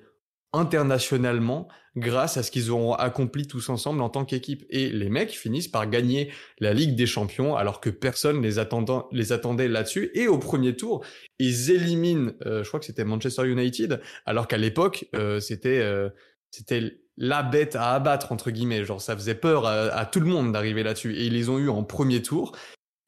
internationalement 0.53 1.69
grâce 1.95 2.37
à 2.37 2.43
ce 2.43 2.51
qu'ils 2.51 2.73
auront 2.73 2.95
accompli 2.95 3.47
tous 3.47 3.69
ensemble 3.69 4.03
en 4.03 4.09
tant 4.09 4.25
qu'équipe. 4.25 4.65
Et 4.69 4.89
les 4.91 5.11
mecs 5.11 5.31
finissent 5.31 5.69
par 5.69 5.89
gagner 5.89 6.33
la 6.59 6.75
Ligue 6.75 6.97
des 6.97 7.07
Champions 7.07 7.55
alors 7.55 7.81
que 7.81 7.89
personne 7.89 8.43
les, 8.43 8.59
attendant, 8.59 9.09
les 9.13 9.31
attendait 9.31 9.69
là-dessus. 9.69 10.11
Et 10.15 10.27
au 10.27 10.39
premier 10.39 10.75
tour, 10.75 11.05
ils 11.39 11.71
éliminent, 11.71 12.33
euh, 12.47 12.65
je 12.65 12.69
crois 12.69 12.81
que 12.81 12.87
c'était 12.87 13.05
Manchester 13.05 13.49
United, 13.49 14.01
alors 14.27 14.49
qu'à 14.49 14.59
l'époque, 14.59 15.07
euh, 15.15 15.39
c'était 15.39 15.79
euh, 15.79 16.09
c'était 16.51 17.02
la 17.17 17.43
bête 17.43 17.77
à 17.77 17.93
abattre 17.93 18.33
entre 18.33 18.51
guillemets. 18.51 18.85
Genre 18.85 19.01
ça 19.01 19.17
faisait 19.17 19.35
peur 19.35 19.67
à, 19.67 20.07
tout 20.07 20.21
le 20.21 20.27
monde 20.27 20.53
d'arriver 20.53 20.83
là-dessus 20.83 21.15
et 21.15 21.27
ils 21.27 21.33
les 21.33 21.49
ont 21.49 21.59
eu 21.59 21.69
en 21.69 21.85
premier 21.85 22.23
tour. 22.23 22.57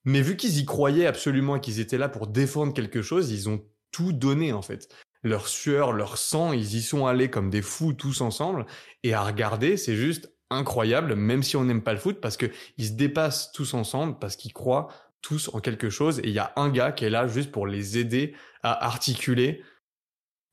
Mais 0.04 0.20
vu 0.20 0.36
qu'ils 0.36 0.58
y 0.58 0.64
croyaient 0.64 1.06
absolument 1.06 1.56
et 1.56 1.60
qu'ils 1.60 1.80
étaient 1.80 1.98
là 1.98 2.08
pour 2.08 2.26
défendre 2.26 2.74
quelque 2.74 3.02
chose, 3.02 3.30
ils 3.30 3.48
ont 3.48 3.64
tout 3.90 4.12
donné 4.12 4.52
en 4.52 4.62
fait. 4.62 4.94
Leur 5.22 5.48
sueur, 5.48 5.92
leur 5.92 6.18
sang, 6.18 6.52
ils 6.52 6.74
y 6.74 6.82
sont 6.82 7.06
allés 7.06 7.30
comme 7.30 7.48
des 7.48 7.62
fous 7.62 7.94
tous 7.94 8.20
ensemble. 8.20 8.66
Et 9.02 9.14
à 9.14 9.22
regarder, 9.22 9.78
c'est 9.78 9.96
juste 9.96 10.30
incroyable, 10.50 11.14
même 11.14 11.42
si 11.42 11.56
on 11.56 11.64
n'aime 11.64 11.82
pas 11.82 11.94
le 11.94 11.98
foot, 11.98 12.20
parce 12.20 12.36
que 12.36 12.46
ils 12.76 12.88
se 12.88 12.92
dépassent 12.92 13.50
tous 13.52 13.72
ensemble, 13.72 14.18
parce 14.18 14.36
qu'ils 14.36 14.52
croient 14.52 14.88
tous 15.22 15.48
en 15.54 15.60
quelque 15.60 15.88
chose. 15.88 16.18
Et 16.18 16.28
il 16.28 16.34
y 16.34 16.38
a 16.38 16.52
un 16.56 16.68
gars 16.68 16.92
qui 16.92 17.06
est 17.06 17.10
là 17.10 17.26
juste 17.26 17.50
pour 17.50 17.66
les 17.66 17.96
aider 17.96 18.34
à 18.62 18.84
articuler 18.84 19.62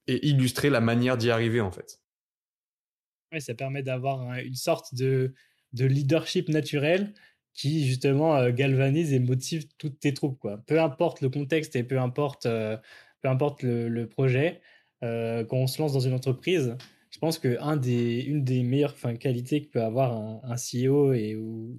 et 0.08 0.25
illustrer 0.27 0.70
la 0.70 0.81
manière 0.81 1.17
d'y 1.17 1.29
arriver 1.29 1.62
en 1.62 1.72
fait. 1.72 2.00
Ouais, 3.31 3.39
ça 3.39 3.53
permet 3.53 3.83
d'avoir 3.83 4.33
une 4.39 4.55
sorte 4.55 4.93
de, 4.93 5.33
de 5.73 5.85
leadership 5.85 6.50
naturel 6.50 7.13
qui 7.53 7.85
justement 7.88 8.35
euh, 8.38 8.51
galvanise 8.51 9.13
et 9.13 9.19
motive 9.19 9.67
toutes 9.77 10.00
tes 10.00 10.13
troupes. 10.13 10.39
Quoi. 10.39 10.57
Peu 10.67 10.81
importe 10.81 11.21
le 11.21 11.29
contexte 11.29 11.75
et 11.75 11.83
peu 11.83 12.00
importe, 12.00 12.45
euh, 12.45 12.77
peu 13.21 13.29
importe 13.29 13.63
le, 13.63 14.05
projet, 14.07 14.61
euh, 15.03 15.43
quand 15.45 15.57
on 15.57 15.67
se 15.67 15.81
lance 15.81 15.93
dans 15.93 16.00
une 16.00 16.13
entreprise, 16.13 16.77
je 17.09 17.19
pense 17.19 17.39
qu'une 17.39 17.79
des, 17.79 18.21
une 18.21 18.43
des 18.43 18.63
meilleures 18.63 18.95
qualités 19.19 19.65
que 19.65 19.69
peut 19.71 19.83
avoir 19.83 20.13
un, 20.13 20.41
un 20.43 20.55
CEO 20.55 21.13
et 21.13 21.35
ou, 21.35 21.77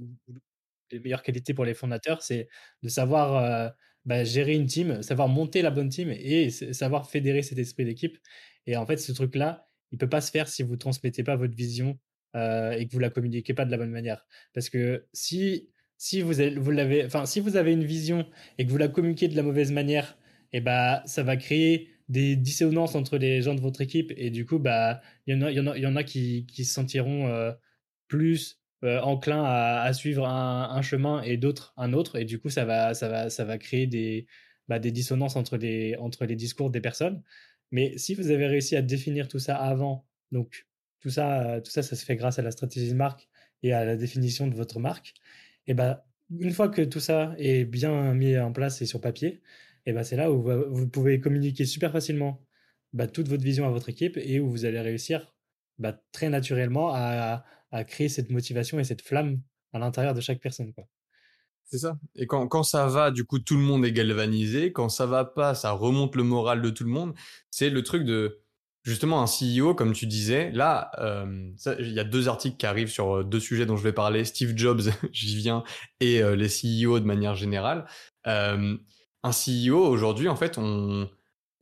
les 0.91 1.01
meilleures 1.01 1.23
qualités 1.23 1.55
pour 1.55 1.65
les 1.65 1.75
fondateurs, 1.75 2.23
c'est 2.23 2.49
de 2.83 2.89
savoir 2.91 3.73
bah, 4.05 4.25
gérer 4.25 4.55
une 4.55 4.67
team, 4.67 5.03
savoir 5.03 5.29
monter 5.29 5.63
la 5.63 5.71
bonne 5.71 5.89
team 5.89 6.11
et 6.11 6.51
savoir 6.51 7.09
fédérer 7.09 7.43
cet 7.43 7.59
esprit 7.59 7.87
d'équipe. 7.87 8.19
Et 8.67 8.77
en 8.77 8.85
fait, 8.85 8.99
ce 8.99 9.13
truc-là, 9.13 9.67
il 9.93 9.99
peut 9.99 10.09
pas 10.09 10.21
se 10.21 10.31
faire 10.31 10.49
si 10.49 10.63
vous 10.63 10.77
transmettez 10.77 11.23
pas 11.23 11.37
votre 11.37 11.55
vision 11.55 11.99
et 12.35 12.87
que 12.87 12.93
vous 12.93 12.99
la 12.99 13.11
communiquez 13.11 13.53
pas 13.53 13.67
de 13.67 13.71
la 13.71 13.77
bonne 13.77 13.91
manière. 13.91 14.27
Parce 14.55 14.71
que 14.71 15.07
si 15.13 15.69
si 15.99 16.21
vous, 16.21 16.33
vous 16.57 16.71
l'avez, 16.71 17.05
enfin 17.05 17.27
si 17.27 17.39
vous 17.39 17.57
avez 17.57 17.73
une 17.73 17.85
vision 17.85 18.27
et 18.59 18.67
que 18.67 18.71
vous 18.71 18.79
la 18.79 18.89
communiquez 18.89 19.29
de 19.29 19.37
la 19.37 19.43
mauvaise 19.43 19.71
manière, 19.71 20.19
et 20.53 20.61
bah 20.61 21.03
ça 21.07 21.23
va 21.23 21.37
créer 21.37 21.91
des 22.09 22.37
dissonances 22.37 22.95
entre 22.95 23.19
les 23.19 23.43
gens 23.43 23.55
de 23.55 23.61
votre 23.61 23.81
équipe 23.81 24.13
et 24.17 24.31
du 24.31 24.45
coup 24.47 24.59
bah 24.59 25.01
il 25.27 25.35
y 25.35 25.39
en 25.39 25.43
a 25.43 25.51
y 25.51 25.61
en 25.61 25.67
a 25.67 25.79
y 25.79 25.87
en 25.87 25.97
a 25.97 26.05
qui, 26.05 26.47
qui 26.47 26.65
se 26.65 26.75
sentiront 26.75 27.55
plus 28.09 28.61
euh, 28.85 29.01
enclin 29.01 29.45
à, 29.45 29.93
suivre 29.93 30.27
un, 30.27 30.83
chemin 30.83 31.23
et 31.23 31.37
d'autres 31.37 31.73
un 31.77 31.93
autre 31.93 32.17
et 32.17 32.25
du 32.25 32.41
coup 32.41 32.51
ça 32.51 32.65
va 32.65 32.95
ça 32.95 33.09
va 33.09 33.31
ça 33.31 33.45
va 33.45 33.57
créer 33.57 33.87
des 33.87 34.27
bah, 34.69 34.79
des 34.79 34.91
dissonances 34.91 35.37
entre 35.37 35.57
les 35.57 35.97
entre 35.97 36.27
les 36.27 36.37
discours 36.37 36.71
des 36.71 36.81
personnes 36.81 37.23
mais 37.73 37.99
si 37.99 38.15
vous 38.15 38.31
avez 38.31 38.47
réussi 38.47 38.77
à 38.77 38.83
définir 38.83 39.29
tout 39.29 39.41
ça 39.41 39.57
avant 39.57 40.07
donc 40.31 40.67
tout 41.01 41.11
ça 41.11 41.61
tout 41.65 41.71
ça 41.71 41.83
ça 41.83 41.97
se 41.97 42.05
fait 42.05 42.17
grâce 42.17 42.39
à 42.39 42.43
la 42.43 42.53
stratégie 42.53 42.91
de 42.91 42.95
marque 42.97 43.29
et 43.63 43.73
à 43.73 43.85
la 43.85 43.97
définition 43.97 44.47
de 44.47 44.55
votre 44.55 44.79
marque 44.79 45.15
et 45.67 45.75
bah 45.75 46.07
une 46.31 46.53
fois 46.53 46.69
que 46.69 46.83
tout 46.83 47.01
ça 47.01 47.35
est 47.39 47.65
bien 47.65 48.15
mis 48.15 48.39
en 48.39 48.53
place 48.53 48.81
et 48.83 48.87
sur 48.87 49.01
papier 49.01 49.43
et 49.87 49.93
bah 49.93 50.05
c'est 50.05 50.17
là 50.17 50.31
où 50.31 50.43
vous, 50.71 50.89
pouvez 50.89 51.21
communiquer 51.21 51.65
super 51.65 51.93
facilement 51.93 52.41
bah, 52.93 53.07
toute 53.07 53.29
votre 53.29 53.43
vision 53.43 53.67
à 53.67 53.71
votre 53.71 53.89
équipe 53.89 54.17
et 54.17 54.41
où 54.41 54.51
vous 54.51 54.65
allez 54.65 54.81
réussir 54.81 55.35
bah, 55.79 56.01
très 56.13 56.29
naturellement 56.29 56.93
à, 56.95 57.45
créer 57.87 58.09
cette 58.11 58.31
motivation 58.31 58.79
et 58.79 58.85
cette 58.85 59.03
flamme 59.03 59.41
à 59.73 59.79
l'intérieur 59.79 60.13
de 60.15 60.21
chaque 60.21 60.41
personne. 60.41 60.75
C'est 61.67 61.79
ça. 61.79 61.97
Et 62.17 62.27
quand, 62.27 62.47
quand 62.49 62.63
ça 62.63 62.87
va, 62.87 63.11
du 63.11 63.25
coup, 63.25 63.39
tout 63.39 63.57
le 63.57 63.63
monde 63.63 63.85
est 63.85 63.93
galvanisé. 63.93 64.73
Quand 64.73 64.89
ça 64.89 65.07
va 65.07 65.25
pas, 65.25 65.55
ça 65.55 65.73
remonte 65.73 66.17
le 66.17 66.23
moral 66.23 66.61
de 66.61 66.71
tout 66.71 66.85
le 66.85 66.91
monde. 66.91 67.15
C'est 67.51 67.71
le 67.71 67.83
truc 67.83 68.05
de, 68.05 68.43
justement, 68.83 69.23
un 69.23 69.27
CEO, 69.27 69.75
comme 69.75 69.93
tu 69.93 70.07
disais. 70.07 70.51
Là, 70.53 70.91
euh, 70.99 71.51
il 71.79 71.93
y 71.93 72.01
a 72.01 72.05
deux 72.05 72.29
articles 72.29 72.57
qui 72.57 72.67
arrivent 72.67 72.91
sur 72.91 73.19
euh, 73.19 73.25
deux 73.25 73.41
sujets 73.41 73.67
dont 73.67 73.77
je 73.77 73.83
vais 73.83 73.93
parler. 73.93 74.25
Steve 74.25 74.53
Jobs, 74.57 74.83
j'y 75.13 75.37
viens, 75.37 75.65
et 76.01 76.23
euh, 76.23 76.37
les 76.37 76.49
CEO 76.49 77.01
de 77.01 77.05
manière 77.05 77.35
générale. 77.35 77.87
un 78.25 79.31
CEO, 79.31 79.79
aujourd'hui, 79.87 80.29
en 80.29 80.37
fait, 80.37 80.59
on, 80.59 81.09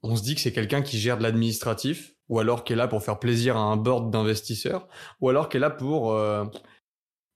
on 0.03 0.17
se 0.17 0.23
dit 0.23 0.35
que 0.35 0.41
c'est 0.41 0.53
quelqu'un 0.53 0.83
qui 0.83 0.99
gère 0.99 1.19
de 1.19 1.23
l'administratif, 1.23 2.15
ou 2.29 2.39
alors 2.39 2.65
qui 2.65 2.73
est 2.73 2.77
là 2.77 2.89
pour 2.89 3.03
faire 3.03 3.19
plaisir 3.19 3.57
à 3.57 3.61
un 3.61 3.77
board 3.77 4.11
d'investisseurs, 4.11 4.89
ou 5.21 5.29
alors 5.29 5.49
qui 5.49 5.57
est 5.57 5.61
là 5.61 5.71
pour 5.71 6.17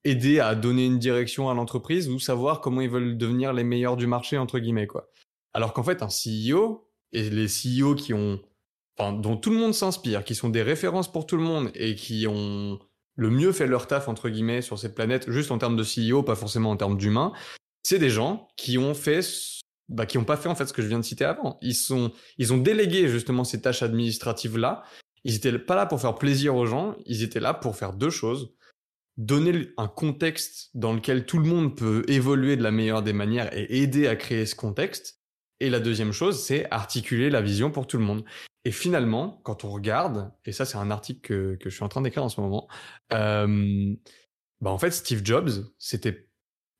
aider 0.04 0.40
à 0.40 0.54
donner 0.54 0.86
une 0.86 0.98
direction 0.98 1.48
à 1.48 1.54
l'entreprise 1.54 2.08
ou 2.08 2.18
savoir 2.18 2.60
comment 2.60 2.80
ils 2.80 2.90
veulent 2.90 3.16
devenir 3.16 3.52
les 3.52 3.64
meilleurs 3.64 3.96
du 3.96 4.06
marché 4.06 4.38
entre 4.38 4.58
guillemets 4.58 4.86
quoi. 4.86 5.10
Alors 5.52 5.72
qu'en 5.72 5.82
fait 5.82 6.02
un 6.02 6.08
CEO 6.08 6.88
et 7.12 7.30
les 7.30 7.46
CEO 7.46 7.94
qui 7.94 8.12
ont 8.12 8.40
dont 8.98 9.36
tout 9.36 9.50
le 9.50 9.56
monde 9.56 9.74
s'inspire, 9.74 10.22
qui 10.22 10.36
sont 10.36 10.50
des 10.50 10.62
références 10.62 11.10
pour 11.10 11.26
tout 11.26 11.36
le 11.36 11.42
monde 11.42 11.70
et 11.74 11.96
qui 11.96 12.26
ont 12.28 12.78
le 13.16 13.30
mieux 13.30 13.52
fait 13.52 13.66
leur 13.66 13.86
taf 13.86 14.08
entre 14.08 14.28
guillemets 14.28 14.62
sur 14.62 14.78
cette 14.78 14.94
planète 14.94 15.30
juste 15.30 15.50
en 15.50 15.58
termes 15.58 15.76
de 15.76 15.82
CEO, 15.84 16.22
pas 16.22 16.36
forcément 16.36 16.70
en 16.70 16.76
termes 16.76 16.96
d'humains, 16.96 17.32
c'est 17.82 17.98
des 17.98 18.10
gens 18.10 18.48
qui 18.56 18.78
ont 18.78 18.94
fait 18.94 19.20
bah, 19.88 20.06
qui 20.06 20.16
n'ont 20.16 20.24
pas 20.24 20.36
fait 20.36 20.48
en 20.48 20.54
fait 20.54 20.66
ce 20.66 20.72
que 20.72 20.82
je 20.82 20.88
viens 20.88 20.98
de 20.98 21.04
citer 21.04 21.24
avant. 21.24 21.58
Ils 21.60 21.74
sont, 21.74 22.12
ils 22.38 22.52
ont 22.52 22.58
délégué 22.58 23.08
justement 23.08 23.44
ces 23.44 23.60
tâches 23.60 23.82
administratives 23.82 24.56
là. 24.56 24.82
Ils 25.24 25.36
étaient 25.36 25.58
pas 25.58 25.74
là 25.74 25.86
pour 25.86 26.00
faire 26.00 26.14
plaisir 26.14 26.56
aux 26.56 26.66
gens. 26.66 26.96
Ils 27.06 27.22
étaient 27.22 27.40
là 27.40 27.54
pour 27.54 27.76
faire 27.76 27.92
deux 27.92 28.10
choses 28.10 28.54
donner 29.16 29.68
un 29.76 29.88
contexte 29.88 30.70
dans 30.74 30.92
lequel 30.92 31.26
tout 31.26 31.38
le 31.38 31.48
monde 31.48 31.76
peut 31.76 32.04
évoluer 32.08 32.56
de 32.56 32.62
la 32.62 32.70
meilleure 32.70 33.02
des 33.02 33.12
manières 33.12 33.56
et 33.56 33.82
aider 33.82 34.06
à 34.08 34.16
créer 34.16 34.46
ce 34.46 34.54
contexte. 34.54 35.20
Et 35.60 35.70
la 35.70 35.80
deuxième 35.80 36.12
chose, 36.12 36.42
c'est 36.42 36.66
articuler 36.70 37.30
la 37.30 37.40
vision 37.40 37.70
pour 37.70 37.86
tout 37.86 37.96
le 37.96 38.04
monde. 38.04 38.24
Et 38.64 38.72
finalement, 38.72 39.40
quand 39.44 39.64
on 39.64 39.70
regarde, 39.70 40.32
et 40.44 40.52
ça 40.52 40.64
c'est 40.64 40.78
un 40.78 40.90
article 40.90 41.20
que, 41.20 41.56
que 41.56 41.70
je 41.70 41.74
suis 41.74 41.84
en 41.84 41.88
train 41.88 42.02
d'écrire 42.02 42.24
en 42.24 42.28
ce 42.28 42.40
moment, 42.40 42.68
euh, 43.12 43.94
bah 44.60 44.70
en 44.70 44.78
fait 44.78 44.90
Steve 44.90 45.20
Jobs, 45.24 45.50
c'était 45.78 46.28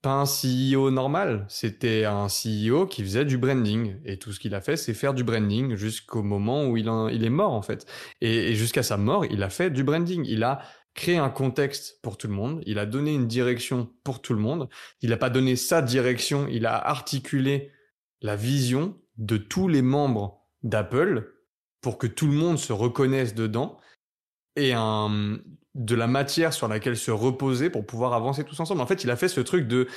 pas 0.05 0.23
un 0.23 0.25
CEO 0.25 0.91
normal, 0.91 1.47
c'était 1.49 2.05
un 2.05 2.27
CEO 2.27 2.87
qui 2.87 3.03
faisait 3.03 3.25
du 3.25 3.39
branding. 3.39 3.97
Et 4.05 4.19
tout 4.19 4.33
ce 4.33 4.39
qu'il 4.39 4.55
a 4.55 4.61
fait, 4.61 4.77
c'est 4.77 4.93
faire 4.93 5.15
du 5.15 5.25
branding 5.25 5.77
jusqu'au 5.77 6.23
moment 6.23 6.67
où 6.67 6.77
il, 6.77 6.91
il 7.11 7.25
est 7.25 7.31
mort, 7.31 7.53
en 7.53 7.63
fait. 7.63 7.87
Et, 8.21 8.55
jusqu'à 8.55 8.83
sa 8.83 8.99
mort, 8.99 9.25
il 9.25 9.43
a 9.43 9.49
fait 9.49 9.71
du 9.71 9.83
branding. 9.83 10.25
Il 10.29 10.45
a 10.45 10.61
créé 10.95 11.17
un 11.17 11.31
contexte 11.31 12.01
pour 12.03 12.17
tout 12.17 12.29
le 12.29 12.35
monde, 12.35 12.63
il 12.67 12.79
a 12.79 12.87
donné 12.87 13.13
une 13.13 13.27
direction 13.27 13.93
pour 14.05 14.23
tout 14.23 14.33
le 14.33 14.41
monde. 14.41 14.69
Il 15.01 15.11
n'a 15.11 15.17
pas 15.17 15.31
donné 15.31 15.57
sa 15.57 15.83
direction, 15.83 16.47
il 16.49 16.67
a 16.67 16.77
articulé 16.77 17.73
la 18.23 18.37
vision 18.37 18.97
de 19.17 19.37
tous 19.37 19.69
les 19.69 19.83
membres 19.83 20.41
d'Apple 20.63 21.33
pour 21.81 21.99
que 21.99 22.07
tout 22.07 22.27
le 22.27 22.33
monde 22.33 22.59
se 22.59 22.73
reconnaisse 22.73 23.35
dedans 23.35 23.79
et 24.57 24.73
de 24.73 25.95
la 25.95 26.07
matière 26.07 26.53
sur 26.53 26.69
laquelle 26.69 26.97
se 26.97 27.11
reposer 27.11 27.69
pour 27.71 27.85
pouvoir 27.85 28.15
avancer 28.15 28.45
tous 28.45 28.59
ensemble. 28.61 28.81
En 28.81 28.87
fait, 28.87 29.05
il 29.05 29.11
a 29.11 29.17
fait 29.17 29.29
ce 29.29 29.41
truc 29.41 29.67
de 29.67 29.89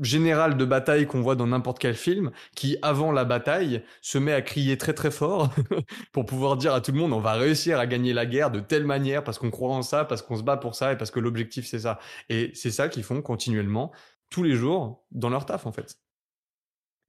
général 0.00 0.56
de 0.56 0.64
bataille 0.64 1.06
qu'on 1.06 1.20
voit 1.20 1.36
dans 1.36 1.46
n'importe 1.46 1.78
quel 1.78 1.94
film, 1.94 2.30
qui 2.54 2.76
avant 2.82 3.12
la 3.12 3.24
bataille 3.24 3.82
se 4.02 4.18
met 4.18 4.32
à 4.32 4.42
crier 4.42 4.78
très 4.78 4.94
très 4.94 5.10
fort 5.10 5.54
pour 6.12 6.26
pouvoir 6.26 6.56
dire 6.56 6.74
à 6.74 6.80
tout 6.80 6.92
le 6.92 6.98
monde 6.98 7.12
on 7.12 7.20
va 7.20 7.34
réussir 7.34 7.78
à 7.78 7.86
gagner 7.86 8.12
la 8.12 8.26
guerre 8.26 8.50
de 8.50 8.60
telle 8.60 8.84
manière 8.84 9.24
parce 9.24 9.38
qu'on 9.38 9.50
croit 9.50 9.74
en 9.74 9.82
ça, 9.82 10.04
parce 10.04 10.22
qu'on 10.22 10.36
se 10.36 10.42
bat 10.42 10.56
pour 10.56 10.74
ça 10.74 10.92
et 10.92 10.96
parce 10.96 11.10
que 11.10 11.20
l'objectif 11.20 11.66
c'est 11.66 11.80
ça. 11.80 11.98
Et 12.28 12.50
c'est 12.54 12.70
ça 12.70 12.88
qu'ils 12.88 13.04
font 13.04 13.22
continuellement 13.22 13.92
tous 14.30 14.42
les 14.42 14.54
jours 14.54 15.04
dans 15.10 15.30
leur 15.30 15.46
taf 15.46 15.66
en 15.66 15.72
fait. 15.72 15.98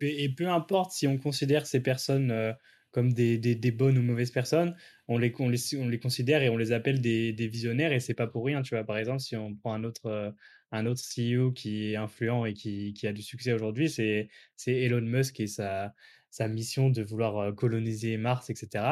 Et, 0.02 0.30
peu 0.30 0.48
importe 0.48 0.92
si 0.92 1.08
on 1.08 1.18
considère 1.18 1.66
ces 1.66 1.82
personnes 1.82 2.32
euh, 2.32 2.54
comme 2.92 3.14
des, 3.14 3.72
bonnes 3.72 3.98
ou 3.98 4.02
mauvaises 4.02 4.32
personnes, 4.32 4.76
on 5.08 5.18
les, 5.18 5.34
on 5.40 5.50
les, 5.50 5.76
on 5.78 5.88
les 5.88 6.00
considère 6.00 6.42
et 6.42 6.50
on 6.50 6.58
les 6.58 6.72
appelle 6.72 7.02
des, 7.02 7.34
des 7.34 7.48
visionnaires 7.48 7.92
et 7.92 8.00
c'est 8.00 8.14
pas 8.14 8.28
pour 8.28 8.46
rien. 8.46 8.62
Tu 8.62 8.76
vois, 8.76 8.84
par 8.84 8.98
exemple, 8.98 9.20
si 9.20 9.36
on 9.36 9.56
prend 9.56 9.74
un 9.74 9.84
autre, 9.84 10.06
euh, 10.06 10.32
un 10.72 10.86
autre 10.86 11.02
CEO 11.02 11.52
qui 11.52 11.92
est 11.92 11.96
influent 11.96 12.46
et 12.46 12.54
qui, 12.54 13.08
a 13.08 13.14
du 13.14 13.22
succès 13.22 13.54
aujourd'hui, 13.54 13.90
c'est, 13.90 14.30
Elon 14.68 15.02
Musk 15.02 15.40
et 15.40 15.48
sa, 15.48 15.94
mission 16.48 16.90
de 16.90 17.02
vouloir 17.02 17.56
coloniser 17.56 18.18
Mars, 18.18 18.50
etc. 18.50 18.86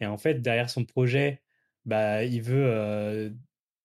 Et 0.00 0.06
en 0.06 0.16
fait, 0.16 0.40
derrière 0.42 0.70
son 0.70 0.84
projet, 0.84 1.42
bah, 1.84 2.24
il 2.24 2.42
veut 2.42 3.34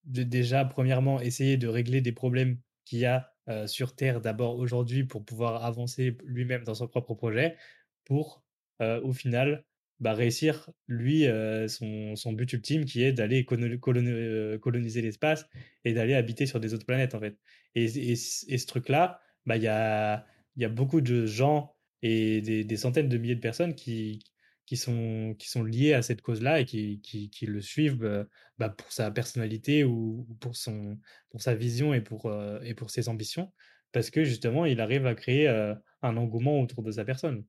déjà, 0.06 0.66
premièrement, 0.66 1.20
essayer 1.22 1.58
de 1.58 1.68
régler 1.68 2.02
des 2.02 2.12
problèmes 2.12 2.60
qu'il 2.86 3.00
y 3.00 3.06
a 3.06 3.34
sur 3.68 3.96
Terre 3.96 4.22
d'abord 4.22 4.58
aujourd'hui 4.58 5.04
pour 5.04 5.26
pouvoir 5.26 5.66
avancer 5.66 6.18
lui-même 6.24 6.64
dans 6.64 6.76
son 6.76 6.88
propre 6.88 7.16
projet, 7.16 7.58
pour 8.06 8.44
au 8.80 9.14
final 9.14 9.66
bah, 10.04 10.14
réussir, 10.14 10.70
lui, 10.88 11.26
son, 11.70 12.16
son, 12.18 12.34
but 12.34 12.52
ultime 12.52 12.84
qui 12.84 13.04
est 13.04 13.14
d'aller 13.14 13.46
coloniser 13.46 15.02
l'espace 15.02 15.48
et 15.86 15.94
d'aller 15.94 16.14
habiter 16.14 16.46
sur 16.46 16.60
des 16.60 16.74
autres 16.74 16.86
planètes, 16.86 17.16
en 17.16 17.22
fait. 17.22 17.38
Et, 17.74 17.86
et, 17.86 18.16
ce 18.18 18.66
truc-là, 18.68 19.22
bah, 19.46 19.56
il 19.56 19.64
y, 19.64 19.68
a, 19.68 20.26
y 20.58 20.66
a 20.66 20.70
beaucoup 20.70 21.00
de 21.00 21.26
gens 21.26 21.74
et 22.02 22.42
des, 22.42 22.78
centaines 22.78 23.08
de 23.08 23.18
milliers 23.18 23.36
de 23.36 23.40
personnes 23.40 23.76
qui, 23.76 24.20
qui, 24.66 24.76
sont, 24.76 25.36
qui 25.40 25.50
sont 25.50 25.64
liés 25.64 25.94
à 25.94 26.02
cette 26.02 26.22
cause-là 26.22 26.60
et 26.60 26.66
qui, 26.66 27.00
qui, 27.02 27.46
le 27.46 27.62
suivent 27.62 28.28
bah, 28.58 28.70
pour 28.70 28.92
sa 28.92 29.10
personnalité 29.10 29.86
ou, 29.86 30.28
pour, 30.42 30.58
son, 30.58 31.00
pour 31.30 31.42
sa 31.42 31.56
vision 31.56 31.94
et 31.94 32.02
pour, 32.02 32.30
et 32.62 32.74
pour 32.74 32.90
ses 32.90 33.08
ambitions, 33.08 33.54
parce 33.94 34.10
que 34.10 34.26
justement, 34.26 34.66
il 34.66 34.82
arrive 34.82 35.06
à 35.06 35.16
créer 35.16 35.48
un 35.48 36.18
engouement 36.18 36.60
autour 36.60 36.84
de 36.84 36.92
sa 36.92 37.06
personne. 37.06 37.46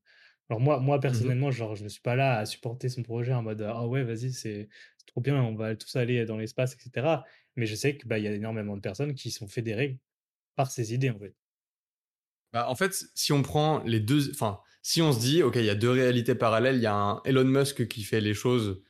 Alors 0.51 0.61
moi, 0.61 0.79
moi 0.79 0.99
mmh 0.99 1.01
personnellement, 1.01 1.51
genre, 1.51 1.75
je 1.75 1.85
ne 1.85 1.89
suis 1.89 2.03
pas 2.03 2.17
là 2.17 2.39
à 2.39 2.47
supporter 2.47 2.89
son 2.89 3.03
projet 3.03 3.33
en 3.33 3.43
mode 3.43 3.63
ah 3.63 3.87
ouais, 3.87 4.05
vas-y, 4.05 4.33
c'est 4.33 4.69
trop 5.07 5.21
bien, 5.21 5.43
on 5.43 5.55
va 5.55 5.75
tous 5.77 5.97
aller 5.97 6.25
dans 6.25 6.37
l'espace, 6.37 6.75
etc. 6.75 7.25
Mais 7.57 7.67
je 7.67 7.75
sais 7.75 7.97
qu'il 7.97 8.09
bah, 8.09 8.19
y 8.19 8.27
a 8.27 8.33
énormément 8.33 8.77
de 8.77 8.81
personnes 8.83 9.15
qui 9.15 9.31
sont 9.31 9.49
fédérées 9.49 9.99
par 10.57 10.71
ces 10.71 10.93
idées, 10.95 11.11
en 11.11 11.19
fait. 11.19 11.35
Bah, 12.53 12.69
en 12.69 12.75
fait, 12.75 13.07
si 13.15 13.33
on 13.33 13.43
prend 13.43 13.83
les 13.85 14.01
deux, 14.01 14.31
enfin, 14.31 14.61
si 14.83 15.03
on 15.03 15.13
se 15.13 15.19
dit, 15.19 15.43
ok, 15.43 15.57
il 15.57 15.65
y 15.65 15.71
a 15.71 15.75
deux 15.75 15.91
réalités 15.91 16.35
parallèles, 16.35 16.77
il 16.77 16.83
y 16.83 16.87
a 16.87 16.95
un 16.95 17.23
Elon 17.25 17.45
Musk 17.45 17.89
qui 17.89 18.03
fait 18.05 18.21
les 18.21 18.35
choses 18.35 18.83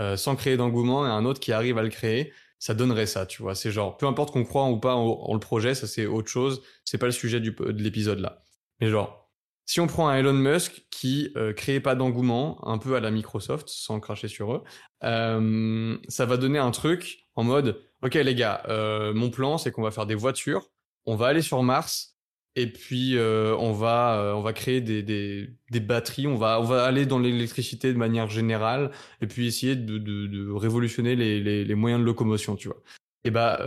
euh, 0.00 0.16
sans 0.16 0.36
créer 0.36 0.56
d'engouement 0.56 1.06
et 1.06 1.10
un 1.10 1.24
autre 1.24 1.40
qui 1.40 1.52
arrive 1.52 1.76
à 1.76 1.82
le 1.82 1.88
créer, 1.88 2.32
ça 2.58 2.74
donnerait 2.74 3.06
ça, 3.06 3.26
tu 3.26 3.42
vois. 3.42 3.54
C'est 3.54 3.70
genre, 3.70 3.96
peu 3.96 4.06
importe 4.06 4.32
qu'on 4.32 4.44
croit 4.44 4.68
ou 4.68 4.78
pas 4.78 4.94
en, 4.94 5.32
le 5.34 5.40
projet, 5.40 5.74
ça 5.74 5.86
c'est 5.86 6.06
autre 6.06 6.28
chose, 6.28 6.62
c'est 6.84 6.98
pas 6.98 7.06
le 7.06 7.12
sujet 7.12 7.40
du, 7.40 7.50
de 7.50 7.82
l'épisode 7.82 8.20
là. 8.20 8.42
Mais 8.80 8.88
genre, 8.88 9.29
si 9.66 9.80
on 9.80 9.86
prend 9.86 10.08
un 10.08 10.16
Elon 10.16 10.32
Musk 10.32 10.84
qui 10.90 11.30
euh, 11.36 11.52
créait 11.52 11.80
pas 11.80 11.94
d'engouement, 11.94 12.58
un 12.66 12.78
peu 12.78 12.96
à 12.96 13.00
la 13.00 13.10
Microsoft, 13.10 13.68
sans 13.68 14.00
cracher 14.00 14.28
sur 14.28 14.52
eux, 14.52 14.64
euh, 15.04 15.96
ça 16.08 16.26
va 16.26 16.36
donner 16.36 16.58
un 16.58 16.70
truc 16.70 17.26
en 17.36 17.44
mode, 17.44 17.80
ok 18.02 18.14
les 18.14 18.34
gars, 18.34 18.62
euh, 18.68 19.14
mon 19.14 19.30
plan 19.30 19.58
c'est 19.58 19.70
qu'on 19.70 19.82
va 19.82 19.90
faire 19.90 20.06
des 20.06 20.14
voitures, 20.14 20.70
on 21.06 21.16
va 21.16 21.28
aller 21.28 21.42
sur 21.42 21.62
Mars, 21.62 22.16
et 22.56 22.66
puis 22.66 23.16
on 23.16 23.72
va 23.72 24.34
on 24.36 24.42
va 24.42 24.52
créer 24.52 24.80
des, 24.80 25.02
des, 25.04 25.50
des, 25.70 25.80
batteries, 25.80 26.26
on 26.26 26.36
va 26.36 26.60
on 26.60 26.64
va 26.64 26.84
aller 26.84 27.06
dans 27.06 27.20
l'électricité 27.20 27.92
de 27.92 27.98
manière 27.98 28.28
générale, 28.28 28.90
et 29.20 29.28
puis 29.28 29.46
essayer 29.46 29.76
de, 29.76 30.50
révolutionner 30.50 31.14
les, 31.14 31.40
les, 31.40 31.64
les, 31.64 31.74
moyens 31.76 32.00
de 32.00 32.06
locomotion, 32.06 32.56
tu 32.56 32.66
vois. 32.68 32.82
Et 33.22 33.30
bah 33.30 33.60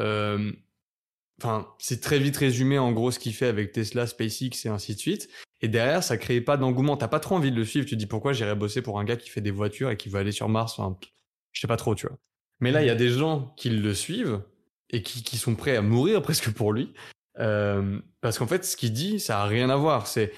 Enfin, 1.41 1.67
c'est 1.79 1.99
très 1.99 2.19
vite 2.19 2.37
résumé 2.37 2.77
en 2.77 2.91
gros 2.91 3.11
ce 3.11 3.19
qu'il 3.19 3.33
fait 3.33 3.47
avec 3.47 3.71
Tesla, 3.71 4.07
SpaceX 4.07 4.65
et 4.65 4.69
ainsi 4.69 4.95
de 4.95 4.99
suite. 4.99 5.29
Et 5.63 5.69
derrière, 5.69 6.03
ça 6.03 6.17
crée 6.17 6.41
pas 6.41 6.57
d'engouement. 6.57 6.97
T'as 6.97 7.07
pas 7.07 7.21
trop 7.21 7.35
envie 7.35 7.49
de 7.49 7.55
le 7.55 7.63
suivre. 7.63 7.85
Tu 7.85 7.95
te 7.95 7.99
dis 7.99 8.05
pourquoi 8.05 8.33
j'irais 8.33 8.53
bosser 8.53 8.81
pour 8.81 8.99
un 8.99 9.05
gars 9.05 9.15
qui 9.15 9.29
fait 9.29 9.39
des 9.39 9.49
voitures 9.49 9.89
et 9.89 9.95
qui 9.95 10.09
veut 10.09 10.19
aller 10.19 10.33
sur 10.33 10.49
Mars. 10.49 10.77
Enfin, 10.77 10.97
je 11.53 11.61
sais 11.61 11.67
pas 11.67 11.77
trop, 11.77 11.95
tu 11.95 12.05
vois. 12.05 12.17
Mais 12.59 12.71
là, 12.71 12.81
il 12.81 12.87
y 12.87 12.89
a 12.89 12.95
Mmh 12.95 12.97
des 12.97 13.09
gens 13.09 13.53
qui 13.55 13.69
le 13.69 13.93
suivent 13.93 14.41
et 14.89 15.01
qui, 15.01 15.23
qui 15.23 15.37
sont 15.37 15.55
prêts 15.55 15.77
à 15.77 15.81
mourir 15.81 16.21
presque 16.21 16.51
pour 16.51 16.73
lui. 16.73 16.93
Euh, 17.39 17.97
parce 18.19 18.37
qu'en 18.37 18.45
fait, 18.45 18.65
ce 18.65 18.75
qu'il 18.75 18.91
dit, 18.91 19.21
ça 19.21 19.41
a 19.41 19.45
rien 19.45 19.69
à 19.69 19.77
voir. 19.77 20.07
C'est 20.07 20.33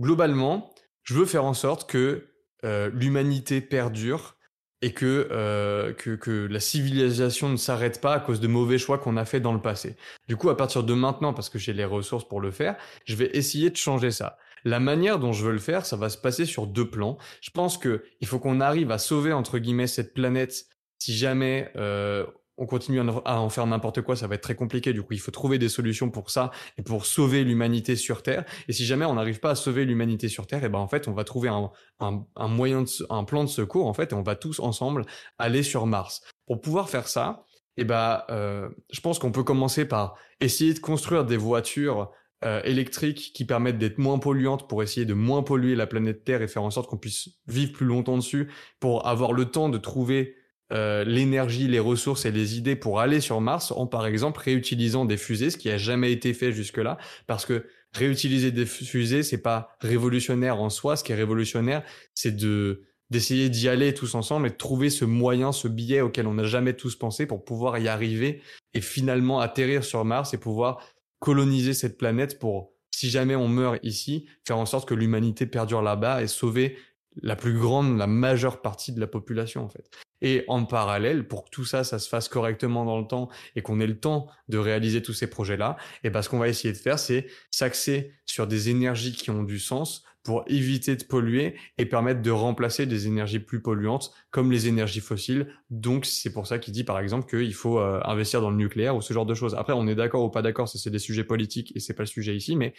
globalement, 0.00 0.72
je 1.02 1.12
veux 1.12 1.26
faire 1.26 1.44
en 1.44 1.54
sorte 1.54 1.88
que 1.88 2.28
euh, 2.64 2.90
l'humanité 2.94 3.60
perdure 3.60 4.38
et 4.80 4.92
que, 4.92 5.28
euh, 5.30 5.92
que, 5.92 6.16
que 6.16 6.46
la 6.46 6.60
civilisation 6.60 7.50
ne 7.50 7.56
s'arrête 7.56 8.00
pas 8.00 8.14
à 8.14 8.20
cause 8.20 8.40
de 8.40 8.48
mauvais 8.48 8.78
choix 8.78 8.96
qu'on 8.96 9.18
a 9.18 9.26
fait 9.26 9.40
dans 9.40 9.52
le 9.52 9.60
passé. 9.60 9.96
Du 10.26 10.36
coup, 10.36 10.48
à 10.48 10.56
partir 10.56 10.84
de 10.84 10.94
maintenant, 10.94 11.34
parce 11.34 11.50
que 11.50 11.58
j'ai 11.58 11.74
les 11.74 11.84
ressources 11.84 12.26
pour 12.26 12.40
le 12.40 12.50
faire, 12.50 12.76
je 13.04 13.14
vais 13.14 13.30
essayer 13.34 13.68
de 13.68 13.76
changer 13.76 14.10
ça. 14.10 14.38
La 14.64 14.80
manière 14.80 15.18
dont 15.18 15.32
je 15.32 15.44
veux 15.44 15.52
le 15.52 15.58
faire, 15.58 15.86
ça 15.86 15.96
va 15.96 16.08
se 16.08 16.18
passer 16.18 16.46
sur 16.46 16.66
deux 16.66 16.88
plans. 16.88 17.18
Je 17.40 17.50
pense 17.50 17.78
que 17.78 18.04
il 18.20 18.26
faut 18.26 18.38
qu'on 18.38 18.60
arrive 18.60 18.90
à 18.90 18.98
sauver 18.98 19.32
entre 19.32 19.58
guillemets 19.58 19.86
cette 19.86 20.14
planète 20.14 20.66
si 20.98 21.14
jamais 21.14 21.70
euh, 21.76 22.24
on 22.56 22.66
continue 22.66 23.00
à 23.24 23.40
en 23.40 23.48
faire 23.48 23.66
n'importe 23.66 24.02
quoi, 24.02 24.16
ça 24.16 24.26
va 24.26 24.36
être 24.36 24.42
très 24.42 24.54
compliqué. 24.54 24.92
Du 24.92 25.02
coup, 25.02 25.12
il 25.12 25.20
faut 25.20 25.32
trouver 25.32 25.58
des 25.58 25.68
solutions 25.68 26.10
pour 26.10 26.30
ça 26.30 26.50
et 26.78 26.82
pour 26.82 27.04
sauver 27.04 27.42
l'humanité 27.44 27.96
sur 27.96 28.22
Terre. 28.22 28.44
Et 28.68 28.72
si 28.72 28.84
jamais 28.86 29.04
on 29.04 29.14
n'arrive 29.14 29.40
pas 29.40 29.50
à 29.50 29.54
sauver 29.54 29.84
l'humanité 29.84 30.28
sur 30.28 30.46
Terre, 30.46 30.62
et 30.62 30.66
eh 30.66 30.68
ben 30.68 30.78
en 30.78 30.88
fait, 30.88 31.08
on 31.08 31.12
va 31.12 31.24
trouver 31.24 31.48
un, 31.48 31.70
un, 32.00 32.24
un 32.36 32.48
moyen, 32.48 32.82
de, 32.82 32.88
un 33.10 33.24
plan 33.24 33.42
de 33.44 33.48
secours 33.48 33.86
en 33.86 33.94
fait, 33.94 34.12
et 34.12 34.14
on 34.14 34.22
va 34.22 34.36
tous 34.36 34.60
ensemble 34.60 35.04
aller 35.38 35.62
sur 35.62 35.86
Mars. 35.86 36.22
Pour 36.46 36.60
pouvoir 36.60 36.88
faire 36.88 37.08
ça, 37.08 37.44
et 37.76 37.80
eh 37.80 37.84
ben, 37.84 38.22
euh, 38.30 38.68
je 38.92 39.00
pense 39.00 39.18
qu'on 39.18 39.32
peut 39.32 39.42
commencer 39.42 39.84
par 39.84 40.16
essayer 40.40 40.74
de 40.74 40.78
construire 40.78 41.24
des 41.24 41.36
voitures 41.36 42.12
euh, 42.44 42.60
électriques 42.64 43.32
qui 43.34 43.44
permettent 43.44 43.78
d'être 43.78 43.98
moins 43.98 44.18
polluantes 44.18 44.68
pour 44.68 44.82
essayer 44.82 45.06
de 45.06 45.14
moins 45.14 45.42
polluer 45.42 45.74
la 45.74 45.86
planète 45.86 46.24
Terre 46.24 46.42
et 46.42 46.48
faire 46.48 46.62
en 46.62 46.70
sorte 46.70 46.90
qu'on 46.90 46.98
puisse 46.98 47.30
vivre 47.46 47.72
plus 47.72 47.86
longtemps 47.86 48.16
dessus, 48.16 48.50
pour 48.80 49.06
avoir 49.06 49.32
le 49.32 49.46
temps 49.46 49.68
de 49.68 49.78
trouver 49.78 50.36
euh, 50.72 51.04
l'énergie, 51.04 51.68
les 51.68 51.78
ressources 51.78 52.24
et 52.24 52.30
les 52.30 52.56
idées 52.56 52.76
pour 52.76 53.00
aller 53.00 53.20
sur 53.20 53.40
Mars 53.40 53.70
en 53.70 53.86
par 53.86 54.06
exemple 54.06 54.40
réutilisant 54.40 55.04
des 55.04 55.16
fusées, 55.16 55.50
ce 55.50 55.56
qui 55.56 55.70
a 55.70 55.78
jamais 55.78 56.10
été 56.10 56.34
fait 56.34 56.52
jusque-là, 56.52 56.98
parce 57.26 57.46
que 57.46 57.66
réutiliser 57.92 58.50
des 58.50 58.66
fusées, 58.66 59.22
c'est 59.22 59.42
pas 59.42 59.76
révolutionnaire 59.80 60.60
en 60.60 60.70
soi. 60.70 60.96
Ce 60.96 61.04
qui 61.04 61.12
est 61.12 61.16
révolutionnaire, 61.16 61.82
c'est 62.14 62.34
de 62.34 62.82
d'essayer 63.10 63.48
d'y 63.50 63.68
aller 63.68 63.92
tous 63.94 64.14
ensemble 64.14 64.46
et 64.46 64.50
de 64.50 64.56
trouver 64.56 64.90
ce 64.90 65.04
moyen, 65.04 65.52
ce 65.52 65.68
billet 65.68 66.00
auquel 66.00 66.26
on 66.26 66.34
n'a 66.34 66.44
jamais 66.44 66.72
tous 66.74 66.96
pensé 66.96 67.26
pour 67.26 67.44
pouvoir 67.44 67.78
y 67.78 67.86
arriver 67.86 68.40
et 68.72 68.80
finalement 68.80 69.40
atterrir 69.40 69.84
sur 69.84 70.04
Mars 70.04 70.34
et 70.34 70.38
pouvoir 70.38 70.80
coloniser 71.24 71.72
cette 71.72 71.96
planète 71.96 72.38
pour, 72.38 72.74
si 72.90 73.08
jamais 73.08 73.34
on 73.34 73.48
meurt 73.48 73.78
ici, 73.82 74.26
faire 74.46 74.58
en 74.58 74.66
sorte 74.66 74.86
que 74.86 74.92
l'humanité 74.92 75.46
perdure 75.46 75.80
là-bas 75.80 76.22
et 76.22 76.26
sauver 76.26 76.76
la 77.22 77.34
plus 77.34 77.58
grande, 77.58 77.96
la 77.96 78.06
majeure 78.06 78.60
partie 78.60 78.92
de 78.92 79.00
la 79.00 79.06
population 79.06 79.64
en 79.64 79.70
fait. 79.70 79.88
Et 80.26 80.42
en 80.48 80.64
parallèle, 80.64 81.28
pour 81.28 81.44
que 81.44 81.50
tout 81.50 81.66
ça, 81.66 81.84
ça 81.84 81.98
se 81.98 82.08
fasse 82.08 82.28
correctement 82.28 82.86
dans 82.86 82.98
le 82.98 83.06
temps 83.06 83.28
et 83.56 83.60
qu'on 83.60 83.78
ait 83.78 83.86
le 83.86 84.00
temps 84.00 84.26
de 84.48 84.56
réaliser 84.56 85.02
tous 85.02 85.12
ces 85.12 85.26
projets-là, 85.26 85.76
et 86.02 86.08
ben 86.08 86.22
ce 86.22 86.30
qu'on 86.30 86.38
va 86.38 86.48
essayer 86.48 86.72
de 86.72 86.78
faire, 86.78 86.98
c'est 86.98 87.26
s'axer 87.50 88.14
sur 88.24 88.46
des 88.46 88.70
énergies 88.70 89.12
qui 89.12 89.30
ont 89.30 89.42
du 89.42 89.58
sens 89.58 90.02
pour 90.22 90.42
éviter 90.46 90.96
de 90.96 91.04
polluer 91.04 91.56
et 91.76 91.84
permettre 91.84 92.22
de 92.22 92.30
remplacer 92.30 92.86
des 92.86 93.06
énergies 93.06 93.38
plus 93.38 93.60
polluantes 93.60 94.12
comme 94.30 94.50
les 94.50 94.66
énergies 94.66 95.00
fossiles. 95.00 95.46
Donc 95.68 96.06
c'est 96.06 96.32
pour 96.32 96.46
ça 96.46 96.58
qu'il 96.58 96.72
dit 96.72 96.84
par 96.84 96.98
exemple 96.98 97.28
qu'il 97.28 97.52
faut 97.52 97.78
euh, 97.78 98.00
investir 98.04 98.40
dans 98.40 98.50
le 98.50 98.56
nucléaire 98.56 98.96
ou 98.96 99.02
ce 99.02 99.12
genre 99.12 99.26
de 99.26 99.34
choses. 99.34 99.54
Après 99.54 99.74
on 99.74 99.86
est 99.86 99.94
d'accord 99.94 100.24
ou 100.24 100.30
pas 100.30 100.40
d'accord, 100.40 100.66
c'est 100.66 100.88
des 100.88 100.98
sujets 100.98 101.24
politiques 101.24 101.76
et 101.76 101.80
c'est 101.80 101.92
pas 101.92 102.04
le 102.04 102.08
sujet 102.08 102.34
ici, 102.34 102.56
mais 102.56 102.72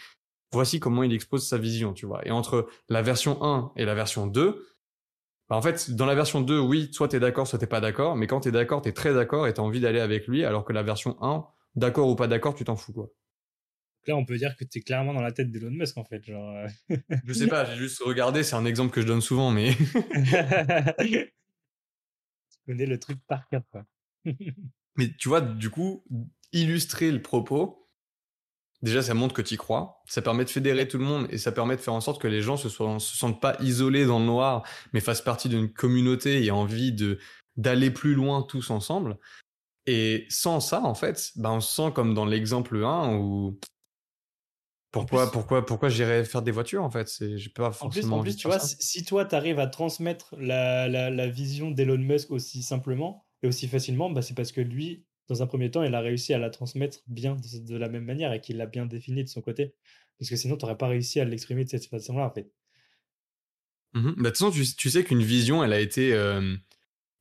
voici 0.52 0.80
comment 0.80 1.04
il 1.04 1.14
expose 1.14 1.46
sa 1.46 1.58
vision, 1.58 1.92
tu 1.92 2.06
vois. 2.06 2.26
Et 2.26 2.32
entre 2.32 2.66
la 2.88 3.02
version 3.02 3.40
1 3.44 3.70
et 3.76 3.84
la 3.84 3.94
version 3.94 4.26
2, 4.26 4.66
bah 5.48 5.56
en 5.56 5.62
fait, 5.62 5.90
dans 5.92 6.06
la 6.06 6.14
version 6.14 6.40
2, 6.40 6.58
oui, 6.58 6.88
soit 6.92 7.08
t'es 7.08 7.20
d'accord, 7.20 7.46
soit 7.46 7.58
t'es 7.58 7.66
pas 7.66 7.80
d'accord, 7.80 8.16
mais 8.16 8.26
quand 8.26 8.40
t'es 8.40 8.50
d'accord, 8.50 8.82
t'es 8.82 8.92
très 8.92 9.14
d'accord 9.14 9.46
et 9.46 9.54
t'as 9.54 9.62
envie 9.62 9.80
d'aller 9.80 10.00
avec 10.00 10.26
lui, 10.26 10.44
alors 10.44 10.64
que 10.64 10.72
la 10.72 10.82
version 10.82 11.16
1, 11.22 11.46
d'accord 11.76 12.08
ou 12.08 12.16
pas 12.16 12.26
d'accord, 12.26 12.54
tu 12.54 12.64
t'en 12.64 12.76
fous, 12.76 12.92
quoi. 12.92 13.08
Là, 14.08 14.16
on 14.16 14.24
peut 14.24 14.36
dire 14.36 14.56
que 14.56 14.64
t'es 14.64 14.80
clairement 14.80 15.14
dans 15.14 15.20
la 15.20 15.32
tête 15.32 15.50
d'Elon 15.50 15.70
Musk, 15.70 15.96
en 15.98 16.04
fait, 16.04 16.24
genre. 16.24 16.56
Euh. 16.56 16.68
je 17.24 17.32
sais 17.32 17.48
pas, 17.48 17.64
j'ai 17.64 17.76
juste 17.76 18.00
regardé, 18.02 18.42
c'est 18.44 18.54
un 18.54 18.64
exemple 18.64 18.92
que 18.92 19.00
je 19.00 19.06
donne 19.06 19.20
souvent, 19.20 19.50
mais. 19.50 19.74
tu 21.00 21.32
connais 22.66 22.86
le 22.86 22.98
truc 22.98 23.18
par 23.26 23.48
cœur, 23.48 23.62
quoi. 23.70 23.84
mais 24.96 25.10
tu 25.18 25.28
vois, 25.28 25.40
du 25.40 25.70
coup, 25.70 26.04
illustrer 26.52 27.10
le 27.10 27.20
propos, 27.22 27.85
Déjà, 28.86 29.02
ça 29.02 29.14
montre 29.14 29.34
que 29.34 29.42
tu 29.42 29.54
y 29.54 29.56
crois. 29.56 30.00
Ça 30.06 30.22
permet 30.22 30.44
de 30.44 30.48
fédérer 30.48 30.86
tout 30.86 30.96
le 30.96 31.04
monde 31.04 31.26
et 31.30 31.38
ça 31.38 31.50
permet 31.50 31.74
de 31.74 31.80
faire 31.80 31.94
en 31.94 32.00
sorte 32.00 32.22
que 32.22 32.28
les 32.28 32.40
gens 32.40 32.56
se, 32.56 32.68
soient, 32.68 33.00
se 33.00 33.16
sentent 33.16 33.40
pas 33.40 33.56
isolés 33.60 34.06
dans 34.06 34.20
le 34.20 34.26
noir, 34.26 34.62
mais 34.92 35.00
fassent 35.00 35.22
partie 35.22 35.48
d'une 35.48 35.72
communauté 35.72 36.44
et 36.44 36.52
envie 36.52 36.92
de 36.92 37.18
d'aller 37.56 37.90
plus 37.90 38.14
loin 38.14 38.42
tous 38.42 38.70
ensemble. 38.70 39.18
Et 39.86 40.24
sans 40.28 40.60
ça, 40.60 40.82
en 40.84 40.94
fait, 40.94 41.32
ben 41.34 41.50
on 41.50 41.60
se 41.60 41.74
sent 41.74 41.90
comme 41.96 42.14
dans 42.14 42.26
l'exemple 42.26 42.76
1 42.76 43.16
où 43.16 43.58
pourquoi, 44.92 45.32
pourquoi, 45.32 45.66
pourquoi 45.66 45.88
j'irais 45.88 46.24
faire 46.24 46.42
des 46.42 46.52
voitures 46.52 46.84
en 46.84 46.90
fait? 46.90 47.08
C'est, 47.08 47.38
j'ai 47.38 47.50
pas 47.50 47.72
forcément. 47.72 48.18
En 48.18 48.20
plus, 48.20 48.34
en 48.34 48.34
plus 48.34 48.36
tu 48.36 48.46
vois, 48.46 48.60
si 48.60 49.04
toi 49.04 49.24
tu 49.24 49.34
arrives 49.34 49.58
à 49.58 49.66
transmettre 49.66 50.36
la, 50.38 50.86
la, 50.86 51.10
la 51.10 51.26
vision 51.26 51.72
d'Elon 51.72 51.98
Musk 51.98 52.30
aussi 52.30 52.62
simplement 52.62 53.26
et 53.42 53.48
aussi 53.48 53.66
facilement, 53.66 54.10
bah, 54.10 54.22
c'est 54.22 54.34
parce 54.34 54.52
que 54.52 54.60
lui, 54.60 55.04
dans 55.28 55.42
un 55.42 55.46
premier 55.46 55.70
temps, 55.70 55.82
il 55.82 55.94
a 55.94 56.00
réussi 56.00 56.34
à 56.34 56.38
la 56.38 56.50
transmettre 56.50 57.00
bien 57.06 57.36
de, 57.36 57.76
la 57.76 57.88
même 57.88 58.04
manière 58.04 58.32
et 58.32 58.40
qu'il 58.40 58.56
l'a 58.56 58.66
bien 58.66 58.86
définie 58.86 59.24
de 59.24 59.28
son 59.28 59.40
côté. 59.40 59.74
Parce 60.18 60.30
que 60.30 60.36
sinon, 60.36 60.56
tu 60.56 60.64
n'aurais 60.64 60.78
pas 60.78 60.88
réussi 60.88 61.20
à 61.20 61.24
l'exprimer 61.24 61.64
de 61.64 61.70
cette 61.70 61.86
façon-là, 61.86 62.26
en 62.26 62.30
fait. 62.30 62.50
Mmh 63.94 64.02
bah, 64.02 64.10
de 64.10 64.36
toute 64.36 64.38
façon, 64.38 64.50
tu, 64.50 64.90
sais 64.90 65.04
qu'une 65.04 65.22
vision, 65.22 65.64
elle 65.64 65.72
a 65.72 65.80
été, 65.80 66.12
euh, 66.12 66.56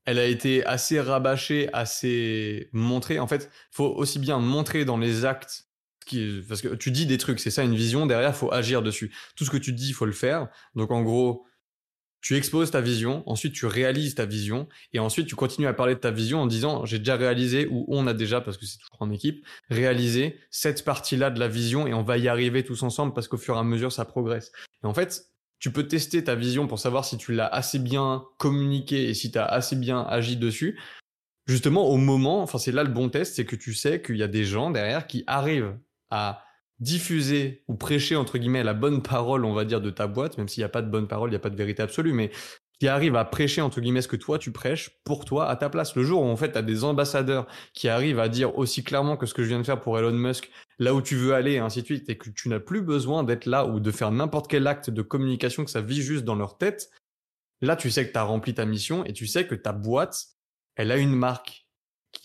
elle 0.05 0.19
a 0.19 0.25
été 0.25 0.65
assez 0.65 0.99
rabâchée, 0.99 1.69
assez 1.73 2.69
montrée. 2.73 3.19
En 3.19 3.27
fait, 3.27 3.49
faut 3.71 3.87
aussi 3.87 4.19
bien 4.19 4.39
montrer 4.39 4.85
dans 4.85 4.97
les 4.97 5.25
actes, 5.25 5.67
parce 6.47 6.61
que 6.61 6.75
tu 6.75 6.91
dis 6.91 7.05
des 7.05 7.17
trucs, 7.17 7.39
c'est 7.39 7.51
ça 7.51 7.63
une 7.63 7.75
vision. 7.75 8.05
Derrière, 8.05 8.35
faut 8.35 8.51
agir 8.51 8.83
dessus. 8.83 9.13
Tout 9.35 9.45
ce 9.45 9.49
que 9.49 9.57
tu 9.57 9.73
dis, 9.73 9.93
faut 9.93 10.05
le 10.05 10.11
faire. 10.11 10.49
Donc, 10.75 10.91
en 10.91 11.01
gros, 11.01 11.45
tu 12.25 12.35
exposes 12.35 12.71
ta 12.71 12.81
vision, 12.81 13.21
ensuite 13.27 13.53
tu 13.53 13.67
réalises 13.67 14.15
ta 14.15 14.25
vision, 14.25 14.67
et 14.93 14.99
ensuite 14.99 15.27
tu 15.27 15.35
continues 15.35 15.67
à 15.67 15.75
parler 15.75 15.93
de 15.93 15.99
ta 15.99 16.09
vision 16.09 16.41
en 16.41 16.47
disant 16.47 16.83
j'ai 16.83 16.97
déjà 16.97 17.17
réalisé, 17.17 17.67
ou 17.69 17.85
on 17.87 18.07
a 18.07 18.15
déjà, 18.15 18.41
parce 18.41 18.57
que 18.57 18.65
c'est 18.65 18.79
toujours 18.79 18.99
en 18.99 19.11
équipe, 19.11 19.45
réalisé 19.69 20.39
cette 20.49 20.83
partie-là 20.83 21.29
de 21.29 21.39
la 21.39 21.47
vision, 21.47 21.85
et 21.85 21.93
on 21.93 22.01
va 22.01 22.17
y 22.17 22.27
arriver 22.27 22.63
tous 22.63 22.81
ensemble 22.81 23.13
parce 23.13 23.27
qu'au 23.27 23.37
fur 23.37 23.55
et 23.55 23.59
à 23.59 23.63
mesure 23.63 23.91
ça 23.91 24.05
progresse. 24.05 24.51
Et 24.83 24.87
en 24.87 24.93
fait, 24.95 25.27
tu 25.59 25.71
peux 25.71 25.87
tester 25.87 26.23
ta 26.23 26.33
vision 26.33 26.65
pour 26.65 26.79
savoir 26.79 27.05
si 27.05 27.19
tu 27.19 27.31
l'as 27.31 27.45
assez 27.45 27.77
bien 27.77 28.25
communiqué 28.39 29.07
et 29.07 29.13
si 29.13 29.31
tu 29.31 29.37
as 29.37 29.45
assez 29.45 29.75
bien 29.75 30.01
agi 30.01 30.35
dessus. 30.35 30.79
Justement, 31.45 31.87
au 31.89 31.97
moment, 31.97 32.41
enfin 32.41 32.57
c'est 32.57 32.71
là 32.71 32.83
le 32.83 32.89
bon 32.89 33.09
test, 33.09 33.35
c'est 33.35 33.45
que 33.45 33.55
tu 33.55 33.75
sais 33.75 34.01
qu'il 34.01 34.17
y 34.17 34.23
a 34.23 34.27
des 34.27 34.45
gens 34.45 34.71
derrière 34.71 35.05
qui 35.05 35.23
arrivent 35.27 35.77
à 36.09 36.43
diffuser 36.79 37.63
ou 37.67 37.75
prêcher 37.75 38.15
entre 38.15 38.37
guillemets 38.37 38.63
la 38.63 38.73
bonne 38.73 39.01
parole, 39.01 39.45
on 39.45 39.53
va 39.53 39.65
dire, 39.65 39.81
de 39.81 39.89
ta 39.89 40.07
boîte, 40.07 40.37
même 40.37 40.47
s'il 40.47 40.61
n'y 40.61 40.65
a 40.65 40.69
pas 40.69 40.81
de 40.81 40.89
bonne 40.89 41.07
parole, 41.07 41.29
il 41.29 41.31
n'y 41.31 41.37
a 41.37 41.39
pas 41.39 41.49
de 41.49 41.55
vérité 41.55 41.81
absolue, 41.81 42.13
mais 42.13 42.31
qui 42.79 42.87
arrive 42.87 43.15
à 43.15 43.23
prêcher 43.23 43.61
entre 43.61 43.79
guillemets 43.79 44.01
ce 44.01 44.07
que 44.07 44.15
toi 44.15 44.37
tu 44.37 44.51
prêches 44.51 44.91
pour 45.05 45.23
toi 45.25 45.49
à 45.49 45.55
ta 45.55 45.69
place. 45.69 45.95
Le 45.95 46.03
jour 46.03 46.21
où 46.21 46.25
en 46.25 46.35
fait 46.35 46.51
tu 46.51 46.57
as 46.57 46.61
des 46.61 46.83
ambassadeurs 46.83 47.47
qui 47.73 47.87
arrivent 47.87 48.19
à 48.19 48.27
dire 48.27 48.57
aussi 48.57 48.83
clairement 48.83 49.15
que 49.17 49.25
ce 49.25 49.33
que 49.33 49.43
je 49.43 49.47
viens 49.47 49.59
de 49.59 49.63
faire 49.65 49.79
pour 49.79 49.97
Elon 49.97 50.11
Musk, 50.11 50.51
là 50.79 50.93
où 50.93 51.01
tu 51.01 51.15
veux 51.15 51.33
aller 51.33 51.53
et 51.53 51.59
ainsi 51.59 51.81
de 51.81 51.85
suite, 51.85 52.09
et 52.09 52.17
que 52.17 52.29
tu 52.29 52.49
n'as 52.49 52.59
plus 52.59 52.81
besoin 52.81 53.23
d'être 53.23 53.45
là 53.45 53.65
ou 53.65 53.79
de 53.79 53.91
faire 53.91 54.11
n'importe 54.11 54.49
quel 54.49 54.67
acte 54.67 54.89
de 54.89 55.01
communication 55.01 55.63
que 55.63 55.71
ça 55.71 55.81
vit 55.81 56.01
juste 56.01 56.25
dans 56.25 56.35
leur 56.35 56.57
tête, 56.57 56.89
là 57.61 57.75
tu 57.75 57.89
sais 57.89 58.05
que 58.05 58.11
tu 58.11 58.19
as 58.19 58.23
rempli 58.23 58.53
ta 58.53 58.65
mission 58.65 59.05
et 59.05 59.13
tu 59.13 59.25
sais 59.27 59.47
que 59.47 59.55
ta 59.55 59.71
boîte, 59.71 60.25
elle 60.75 60.91
a 60.91 60.97
une 60.97 61.15
marque 61.15 61.64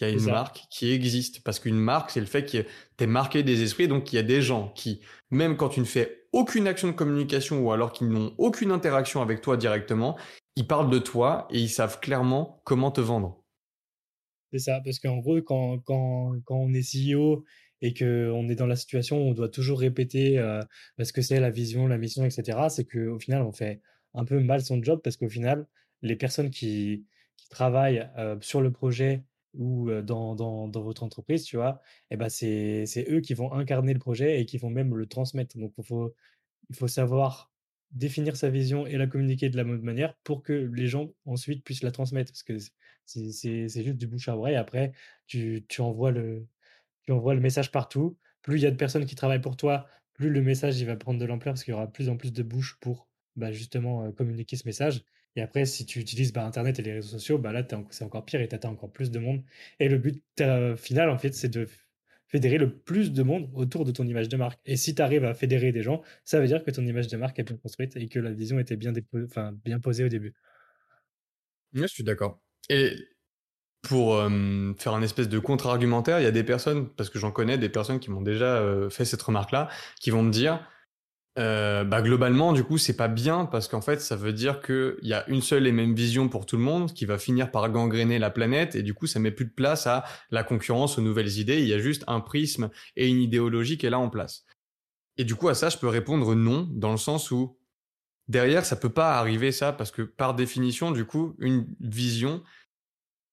qu'il 0.01 0.09
y 0.09 0.11
a 0.11 0.15
une 0.15 0.31
marque 0.31 0.63
qui 0.71 0.91
existe. 0.91 1.43
Parce 1.43 1.59
qu'une 1.59 1.79
marque, 1.79 2.11
c'est 2.11 2.21
le 2.21 2.27
fait 2.27 2.45
que 2.45 2.63
tu 2.63 3.05
es 3.05 3.07
marqué 3.07 3.43
des 3.43 3.63
esprits, 3.63 3.89
donc 3.89 4.13
il 4.13 4.17
y 4.17 4.19
a 4.19 4.23
des 4.23 4.41
gens 4.41 4.73
qui, 4.75 5.01
même 5.31 5.57
quand 5.57 5.69
tu 5.69 5.81
ne 5.81 5.85
fais 5.85 6.25
aucune 6.33 6.67
action 6.67 6.89
de 6.89 6.93
communication 6.93 7.61
ou 7.61 7.73
alors 7.73 7.93
qu'ils 7.93 8.09
n'ont 8.09 8.35
aucune 8.39 8.71
interaction 8.71 9.21
avec 9.21 9.41
toi 9.41 9.57
directement, 9.57 10.17
ils 10.57 10.67
parlent 10.67 10.91
de 10.91 10.99
toi 10.99 11.47
et 11.51 11.59
ils 11.59 11.69
savent 11.69 12.01
clairement 12.01 12.63
comment 12.65 12.91
te 12.91 13.01
vendre. 13.01 13.45
C'est 14.53 14.59
ça, 14.59 14.81
parce 14.85 14.99
qu'en 14.99 15.19
gros, 15.19 15.41
quand, 15.43 15.79
quand, 15.81 16.33
quand 16.45 16.57
on 16.57 16.73
est 16.73 16.83
CEO 16.83 17.45
et 17.83 17.95
qu'on 17.95 18.49
est 18.49 18.57
dans 18.57 18.67
la 18.67 18.77
situation 18.77 19.19
où 19.19 19.31
on 19.31 19.35
doit 19.35 19.49
toujours 19.49 19.81
répéter 19.81 20.39
euh, 20.39 20.63
ce 21.03 21.13
que 21.13 21.23
c'est 21.23 21.41
la 21.41 21.51
vision, 21.51 21.87
la 21.87 21.99
mission, 21.99 22.25
etc., 22.25 22.59
c'est 22.69 22.85
qu'au 22.85 23.19
final, 23.19 23.43
on 23.43 23.53
fait 23.53 23.81
un 24.15 24.25
peu 24.25 24.41
mal 24.41 24.63
son 24.63 24.83
job 24.83 25.01
parce 25.05 25.17
qu'au 25.17 25.29
final, 25.29 25.67
les 26.03 26.17
personnes 26.17 26.51
qui, 26.51 27.07
qui 27.37 27.49
travaillent 27.49 28.09
euh, 28.19 28.37
sur 28.41 28.61
le 28.61 28.73
projet 28.73 29.25
ou 29.55 29.91
dans, 30.03 30.35
dans, 30.35 30.69
dans, 30.69 30.83
votre 30.83 31.03
entreprise, 31.03 31.45
tu 31.45 31.57
vois, 31.57 31.81
et 32.11 32.17
ben 32.17 32.29
c'est, 32.29 32.87
eux 33.09 33.21
qui 33.21 33.35
vont 33.35 33.53
incarner 33.53 33.93
le 33.93 33.99
projet 33.99 34.41
et 34.41 34.47
qui 34.47 34.59
vont 34.59 34.71
même 34.71 34.95
le 34.95 35.07
transmettre. 35.07 35.59
Donc, 35.59 35.73
il 35.79 35.85
faut, 35.85 36.15
il 36.71 36.77
faut 36.77 36.89
savoir 36.89 37.51
définir 37.93 38.37
sa 38.37 38.51
vision 38.51 38.87
et 38.87 38.97
la 38.97 39.07
communiquer 39.07 39.51
de 39.51 39.57
la 39.57 39.65
même 39.65 39.83
manière 39.83 40.15
pour 40.25 40.43
que 40.43 40.53
les 40.53 40.87
gens 40.87 41.13
ensuite 41.27 41.65
puissent 41.65 41.83
la 41.83 41.91
transmettre. 41.91 42.33
Parce 42.33 42.43
que 42.43 42.59
c'est, 43.05 43.69
juste 43.69 43.97
du 43.97 44.07
bouche 44.07 44.29
à 44.29 44.37
oreille. 44.37 44.57
Après, 44.57 44.93
tu, 45.27 45.65
tu, 45.69 45.81
envoies 45.81 46.13
le, 46.13 46.47
tu 47.03 47.13
envoies 47.13 47.35
le 47.35 47.41
message 47.41 47.73
partout. 47.73 48.17
Plus 48.43 48.59
il 48.59 48.63
y 48.63 48.67
a 48.67 48.71
de 48.71 48.77
personnes 48.77 49.07
qui 49.07 49.17
travaillent 49.17 49.41
pour 49.41 49.57
toi, 49.57 49.87
plus 50.15 50.31
le 50.31 50.43
message 50.43 50.81
il 50.81 50.87
va 50.87 50.97
prendre 50.97 51.19
de 51.19 51.25
l'ampleur 51.27 51.55
parce 51.55 51.65
qu'il 51.65 51.73
y 51.73 51.75
aura 51.75 51.89
plus 51.89 52.09
en 52.09 52.17
plus 52.17 52.33
de 52.33 52.43
bouches 52.43 52.79
pour 52.81 53.09
bah, 53.37 53.53
justement 53.53 54.11
communiquer 54.13 54.57
ce 54.57 54.67
message. 54.67 55.05
Et 55.37 55.43
après, 55.43 55.65
si 55.65 55.87
tu 55.87 56.01
utilises 56.01 56.33
bah, 56.33 56.45
Internet 56.45 56.79
et 56.79 56.83
les 56.83 56.95
réseaux 56.95 57.19
sociaux, 57.19 57.39
bah 57.39 57.53
là, 57.53 57.67
c'est 57.91 58.05
encore 58.05 58.25
pire 58.25 58.41
et 58.41 58.49
tu 58.49 58.55
atteins 58.55 58.71
encore 58.71 58.91
plus 58.91 59.11
de 59.11 59.19
monde. 59.19 59.43
Et 59.79 59.89
le 59.89 59.99
but 59.99 60.23
euh, 60.41 60.77
final, 60.77 61.09
en 61.09 61.19
fait, 61.19 61.33
c'est 61.33 61.49
de 61.49 61.69
fédérer 62.27 62.59
le 62.59 62.79
plus 62.79 63.13
de 63.13 63.23
monde 63.23 63.51
autour 63.55 63.85
de 63.85 63.93
ton 63.93 64.07
image 64.07 64.29
de 64.29 64.37
marque. 64.37 64.61
Et 64.65 64.77
si 64.77 64.95
tu 64.95 65.03
arrives 65.03 65.25
à 65.25 65.35
fédérer 65.35 65.73
des 65.73 65.83
gens, 65.83 66.03
ça 66.25 66.41
veut 66.41 66.47
dire 66.47 66.65
que 66.65 66.71
ton 66.71 66.85
image 66.85 67.09
de 67.09 67.17
marque 67.17 67.39
est 67.39 67.45
bien 67.45 67.57
construite 67.57 67.97
et 67.97 68.09
que 68.09 68.19
la 68.19 68.33
vision 68.33 68.59
était 68.59 68.77
bien, 68.77 68.93
posée 69.81 70.05
au 70.05 70.09
début. 70.09 70.35
je 71.73 71.87
suis 71.87 72.05
d'accord. 72.05 72.41
Et 72.69 72.95
pour 73.83 74.17
faire 74.79 74.95
un 74.95 75.03
espèce 75.03 75.29
de 75.29 75.39
contre-argumentaire, 75.41 76.21
il 76.21 76.23
y 76.23 76.27
a 76.27 76.31
des 76.31 76.45
personnes, 76.45 76.89
parce 76.91 77.11
que 77.11 77.19
j'en 77.19 77.33
connais, 77.33 77.59
des 77.59 77.69
personnes 77.69 77.99
qui 77.99 78.11
m'ont 78.11 78.21
déjà 78.21 78.65
fait 78.91 79.05
cette 79.05 79.23
remarque-là, 79.23 79.69
qui 80.01 80.11
vont 80.11 80.23
me 80.23 80.31
dire 80.31 80.65
euh, 81.39 81.85
bah 81.85 82.03
globalement, 82.03 82.53
du 82.53 82.65
coup, 82.65 82.77
c'est 82.77 82.97
pas 82.97 83.09
bien 83.09 83.47
parce 83.47 83.69
qu'en 83.69 83.81
fait, 83.81 84.01
ça 84.01 84.17
veut 84.17 84.33
dire 84.33 84.61
qu'il 84.61 84.97
y 85.03 85.15
a 85.15 85.29
une 85.29 85.43
seule 85.43 85.67
et 85.67 85.73
même 85.73 85.95
vision 85.95 86.29
pour 86.29 86.45
tout 86.45 86.57
le 86.57 86.63
monde 86.63 86.93
qui 86.93 87.05
va 87.05 87.19
finir 87.19 87.51
par 87.51 87.71
gangréner 87.71 88.19
la 88.19 88.31
planète 88.31 88.75
et 88.75 88.83
du 88.83 88.95
coup, 88.95 89.07
ça 89.07 89.21
met 89.21 89.31
plus 89.31 89.45
de 89.45 89.53
place 89.53 89.87
à 89.87 90.05
la 90.31 90.43
concurrence, 90.43 90.99
aux 90.99 91.03
nouvelles 91.03 91.39
idées. 91.39 91.61
Il 91.61 91.69
y 91.69 91.75
a 91.75 91.79
juste 91.79 92.03
un 92.09 92.21
prisme 92.21 92.71
et 92.97 93.09
une 93.09 93.21
idéologie 93.21 93.79
qui 93.79 93.87
est 93.87 93.91
là 93.91 93.99
en 93.99 94.11
place. 94.11 94.45
Et 95.17 95.25
du 95.25 95.37
coup, 95.37 95.49
à 95.49 95.55
ça, 95.55 95.69
je 95.69 95.79
peux 95.79 95.89
répondre 95.89 96.35
non, 96.35 96.69
dans 96.73 96.91
le 96.91 96.97
sens 96.97 97.31
où 97.31 97.57
derrière, 98.27 98.65
ça 98.65 98.77
peut 98.77 98.93
pas 98.93 99.19
arriver 99.19 99.53
ça 99.53 99.73
parce 99.73 99.93
que 99.93 100.03
par 100.03 100.35
définition, 100.35 100.91
du 100.91 101.05
coup, 101.05 101.37
une 101.39 101.67
vision, 101.81 102.43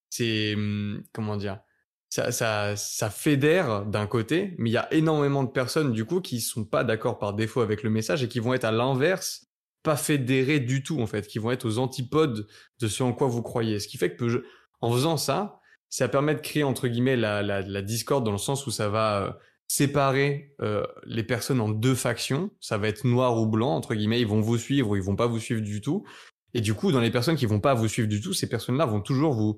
c'est 0.09 0.53
hum, 0.55 1.03
comment 1.13 1.35
dire 1.35 1.59
ça, 2.09 2.31
ça, 2.31 2.75
ça 2.75 3.09
fédère 3.09 3.85
d'un 3.85 4.07
côté, 4.07 4.55
mais 4.57 4.69
il 4.69 4.73
y 4.73 4.77
a 4.77 4.91
énormément 4.93 5.43
de 5.43 5.49
personnes 5.49 5.91
du 5.91 6.05
coup 6.05 6.21
qui 6.21 6.39
sont 6.39 6.63
pas 6.63 6.83
d'accord 6.83 7.19
par 7.19 7.33
défaut 7.33 7.61
avec 7.61 7.83
le 7.83 7.89
message 7.89 8.23
et 8.23 8.27
qui 8.27 8.39
vont 8.39 8.53
être 8.53 8.63
à 8.63 8.71
l'inverse, 8.71 9.47
pas 9.83 9.97
fédérées 9.97 10.59
du 10.59 10.83
tout 10.83 11.01
en 11.01 11.07
fait, 11.07 11.27
qui 11.27 11.39
vont 11.39 11.51
être 11.51 11.65
aux 11.65 11.77
antipodes 11.79 12.47
de 12.79 12.87
ce 12.87 13.03
en 13.03 13.13
quoi 13.13 13.27
vous 13.27 13.41
croyez. 13.41 13.79
Ce 13.79 13.87
qui 13.87 13.97
fait 13.97 14.15
que 14.15 14.43
en 14.79 14.91
faisant 14.93 15.17
ça, 15.17 15.59
ça 15.89 16.07
permet 16.07 16.35
de 16.35 16.41
créer 16.41 16.63
entre 16.63 16.87
guillemets 16.87 17.15
la, 17.15 17.41
la, 17.41 17.61
la 17.61 17.81
discorde 17.81 18.23
dans 18.23 18.31
le 18.31 18.37
sens 18.37 18.67
où 18.67 18.71
ça 18.71 18.89
va 18.89 19.23
euh, 19.23 19.31
séparer 19.67 20.53
euh, 20.61 20.85
les 21.05 21.23
personnes 21.23 21.59
en 21.59 21.69
deux 21.69 21.95
factions. 21.95 22.51
Ça 22.59 22.77
va 22.77 22.87
être 22.87 23.05
noir 23.05 23.37
ou 23.37 23.47
blanc 23.47 23.75
entre 23.75 23.95
guillemets. 23.95 24.21
Ils 24.21 24.27
vont 24.27 24.41
vous 24.41 24.57
suivre 24.57 24.89
ou 24.89 24.95
ils 24.95 25.01
vont 25.01 25.15
pas 25.15 25.27
vous 25.27 25.39
suivre 25.39 25.61
du 25.61 25.81
tout. 25.81 26.05
Et 26.53 26.61
du 26.61 26.73
coup, 26.73 26.91
dans 26.91 27.01
les 27.01 27.11
personnes 27.11 27.35
qui 27.35 27.45
vont 27.45 27.59
pas 27.59 27.73
vous 27.73 27.87
suivre 27.87 28.07
du 28.07 28.21
tout, 28.21 28.33
ces 28.33 28.47
personnes-là 28.47 28.85
vont 28.85 29.01
toujours 29.01 29.33
vous 29.33 29.57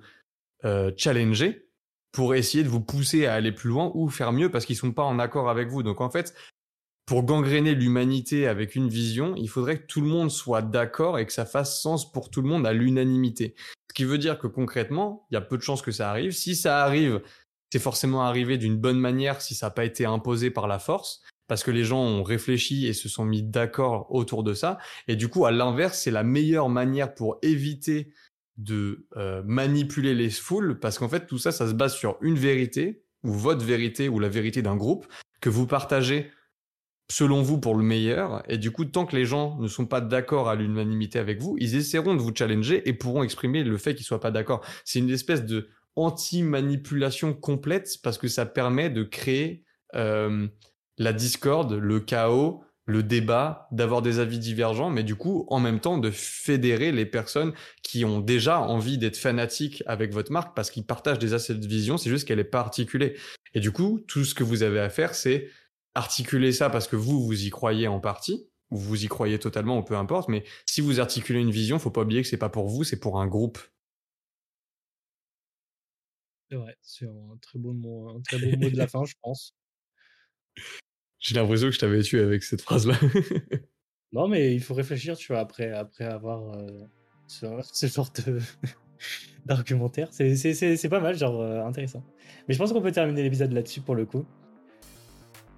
euh, 0.66 0.92
challenger 0.98 1.69
pour 2.12 2.36
essayer 2.36 2.64
de 2.64 2.70
vous 2.70 2.82
pousser 2.82 3.26
à 3.26 3.34
aller 3.34 3.52
plus 3.52 3.70
loin 3.70 3.92
ou 3.94 4.10
faire 4.10 4.32
mieux 4.32 4.50
parce 4.50 4.66
qu'ils 4.66 4.76
sont 4.76 4.92
pas 4.92 5.04
en 5.04 5.20
accord 5.20 5.50
avec 5.50 5.70
vous. 5.70 5.84
Donc 5.84 6.02
en 6.02 6.10
fait, 6.10 6.34
pour 7.06 7.24
gangréner 7.24 7.74
l'humanité 7.74 8.48
avec 8.48 8.76
une 8.76 8.88
vision, 8.88 9.34
il 9.36 9.50
faudrait 9.50 9.80
que 9.80 9.88
tout 9.88 10.02
le 10.02 10.08
monde 10.08 10.30
soit 10.30 10.62
d'accord 10.62 11.18
et 11.18 11.26
que 11.26 11.34
ça 11.34 11.46
fasse 11.46 11.82
sens 11.82 12.12
pour 12.12 12.30
tout 12.30 12.42
le 12.42 12.48
monde 12.48 12.68
à 12.68 12.74
l'unanimité. 12.74 13.56
Ce 13.90 13.96
qui 13.96 14.04
veut 14.04 14.18
dire 14.20 14.38
que 14.38 14.48
concrètement, 14.48 15.26
il 15.30 15.34
y 15.34 15.38
a 15.38 15.42
peu 15.42 15.58
de 15.58 15.64
chances 15.64 15.82
que 15.82 15.92
ça 15.92 16.10
arrive. 16.10 16.32
Si 16.32 16.56
ça 16.56 16.84
arrive, 16.84 17.22
c'est 17.72 17.80
forcément 17.80 18.24
arrivé 18.24 18.58
d'une 18.58 18.78
bonne 18.78 19.00
manière 19.00 19.42
si 19.42 19.56
ça 19.56 19.68
n'a 19.68 19.72
pas 19.72 19.86
été 19.86 20.06
imposé 20.06 20.52
par 20.52 20.68
la 20.68 20.80
force 20.80 21.24
parce 21.48 21.64
que 21.64 21.72
les 21.72 21.84
gens 21.84 22.00
ont 22.00 22.22
réfléchi 22.22 22.86
et 22.86 22.94
se 22.94 23.10
sont 23.10 23.26
mis 23.26 23.42
d'accord 23.42 24.06
autour 24.14 24.44
de 24.44 24.54
ça. 24.54 24.78
Et 25.08 25.16
du 25.16 25.30
coup, 25.30 25.46
à 25.46 25.52
l'inverse, 25.52 26.00
c'est 26.00 26.12
la 26.12 26.24
meilleure 26.24 26.70
manière 26.70 27.16
pour 27.16 27.40
éviter 27.42 28.14
de 28.60 29.08
euh, 29.16 29.42
manipuler 29.46 30.14
les 30.14 30.30
foules, 30.30 30.80
parce 30.80 31.00
qu'en 31.00 31.08
fait, 31.08 31.26
tout 31.26 31.38
ça, 31.38 31.52
ça 31.52 31.68
se 31.68 31.74
base 31.74 31.96
sur 31.96 32.18
une 32.22 32.38
vérité, 32.38 33.04
ou 33.24 33.32
votre 33.32 33.66
vérité, 33.66 34.10
ou 34.10 34.20
la 34.20 34.30
vérité 34.30 34.62
d'un 34.62 34.76
groupe, 34.76 35.08
que 35.40 35.50
vous 35.50 35.66
partagez 35.66 36.30
selon 37.10 37.42
vous 37.42 37.58
pour 37.58 37.76
le 37.76 37.84
meilleur. 37.84 38.44
Et 38.50 38.58
du 38.58 38.72
coup, 38.72 38.84
tant 38.84 39.06
que 39.06 39.16
les 39.16 39.26
gens 39.26 39.58
ne 39.60 39.68
sont 39.68 39.86
pas 39.86 40.02
d'accord 40.02 40.50
à 40.50 40.56
l'unanimité 40.56 41.20
avec 41.20 41.42
vous, 41.42 41.56
ils 41.58 41.76
essaieront 41.76 42.14
de 42.14 42.20
vous 42.20 42.36
challenger 42.36 42.88
et 42.88 42.94
pourront 42.94 43.24
exprimer 43.24 43.64
le 43.64 43.78
fait 43.78 43.96
qu'ils 43.96 44.06
soient 44.06 44.20
pas 44.20 44.32
d'accord. 44.32 44.64
C'est 44.84 45.00
une 45.00 45.10
espèce 45.10 45.46
de 45.46 45.70
anti-manipulation 45.96 47.34
complète 47.34 47.90
parce 48.04 48.18
que 48.18 48.28
ça 48.28 48.46
permet 48.46 48.90
de 48.90 49.04
créer 49.04 49.64
euh, 49.96 50.48
la 50.98 51.14
discorde, 51.14 51.74
le 51.74 52.02
chaos, 52.02 52.62
le 52.90 53.04
débat, 53.04 53.68
d'avoir 53.72 54.02
des 54.02 54.18
avis 54.18 54.40
divergents, 54.40 54.90
mais 54.90 55.04
du 55.04 55.16
coup, 55.16 55.46
en 55.50 55.60
même 55.60 55.80
temps, 55.80 56.00
de 56.00 56.10
fédérer 56.10 56.92
les 56.92 57.06
personnes 57.06 57.54
qui 57.84 58.04
ont 58.04 58.20
déjà 58.20 58.60
envie 58.60 58.98
d'être 58.98 59.16
fanatiques 59.16 59.84
avec 59.86 60.12
votre 60.12 60.32
marque 60.32 60.56
parce 60.56 60.72
qu'ils 60.72 60.86
partagent 60.86 61.24
assets 61.32 61.54
de 61.54 61.68
vision, 61.68 61.98
c'est 61.98 62.10
juste 62.10 62.28
qu'elle 62.28 62.40
est 62.40 62.44
pas 62.44 62.62
articulée. 62.62 63.16
Et 63.54 63.60
du 63.60 63.72
coup, 63.72 64.00
tout 64.08 64.26
ce 64.26 64.34
que 64.34 64.44
vous 64.44 64.64
avez 64.64 64.80
à 64.80 64.90
faire, 64.90 65.14
c'est 65.14 65.50
articuler 65.94 66.52
ça 66.52 66.72
parce 66.72 66.88
que 66.88 66.96
vous, 66.96 67.24
vous 67.24 67.46
y 67.46 67.52
croyez 67.52 67.88
en 67.88 68.00
partie, 68.00 68.50
ou 68.72 68.78
vous 68.78 69.06
y 69.06 69.08
croyez 69.08 69.38
totalement, 69.38 69.78
ou 69.78 69.84
peu 69.84 69.96
importe, 69.96 70.28
mais 70.28 70.44
si 70.66 70.82
vous 70.82 71.00
articulez 71.00 71.40
une 71.40 71.52
vision, 71.52 71.78
faut 71.78 71.92
pas 71.92 72.02
oublier 72.02 72.24
que 72.24 72.28
c'est 72.28 72.38
pas 72.38 72.50
pour 72.50 72.70
vous, 72.70 72.84
c'est 72.84 73.00
pour 73.00 73.22
un 73.22 73.28
groupe. 73.28 73.60
C'est 76.50 76.58
vrai, 76.58 76.76
c'est 76.82 77.06
un 77.06 77.38
très 77.40 77.60
beau 77.60 77.74
mot, 77.74 78.10
un 78.10 78.22
très 78.22 78.40
beau 78.40 78.58
mot 78.58 78.70
de 78.72 78.78
la 78.78 78.88
fin, 78.88 79.06
je 79.06 79.14
pense. 79.22 79.54
J'ai 81.20 81.36
l'impression 81.36 81.68
que 81.68 81.74
je 81.74 81.80
t'avais 81.80 82.02
tué 82.02 82.22
avec 82.22 82.44
cette 82.44 82.62
phrase-là. 82.62 82.96
non, 84.14 84.28
mais 84.28 84.54
il 84.54 84.62
faut 84.62 84.74
réfléchir, 84.74 85.18
tu 85.18 85.34
vois, 85.34 85.42
après, 85.42 85.72
après 85.72 86.06
avoir 86.06 86.54
euh, 86.54 86.68
ce, 87.28 87.46
genre 87.88 88.12
d'argumentaire. 89.46 90.08
C'est 90.12 90.90
pas 90.90 91.02
mal, 91.02 91.18
genre 91.18 91.42
euh, 91.42 91.66
intéressant. 91.66 92.04
Mais 92.48 92.54
je 92.54 92.60
pense 92.60 92.72
qu'on 92.72 92.82
peut 92.82 92.92
terminer 92.92 93.22
l'épisode 93.22 93.52
là-dessus 93.52 93.82
pour 93.82 93.96
le 93.96 94.06
coup. 94.06 94.26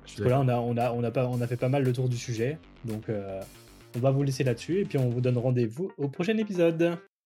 Parce 0.02 0.16
que 0.16 0.24
là, 0.24 0.42
on 0.42 0.48
a, 0.48 0.58
on, 0.58 0.76
a, 0.78 0.92
on, 0.92 1.04
a 1.04 1.12
pas, 1.12 1.28
on 1.28 1.40
a 1.42 1.48
fait 1.48 1.58
pas 1.58 1.70
mal 1.70 1.84
le 1.84 1.94
tour 1.94 2.10
du 2.10 2.18
sujet. 2.18 2.58
Donc, 2.84 3.08
euh, 3.08 3.40
on 3.96 4.00
va 4.00 4.12
vous 4.12 4.24
laisser 4.24 4.44
là-dessus 4.44 4.80
et 4.80 4.86
puis 4.86 4.98
on 4.98 5.10
vous 5.10 5.22
donne 5.22 5.38
rendez-vous 5.38 5.92
au 5.98 6.10
prochain 6.10 6.38
épisode. 6.38 6.98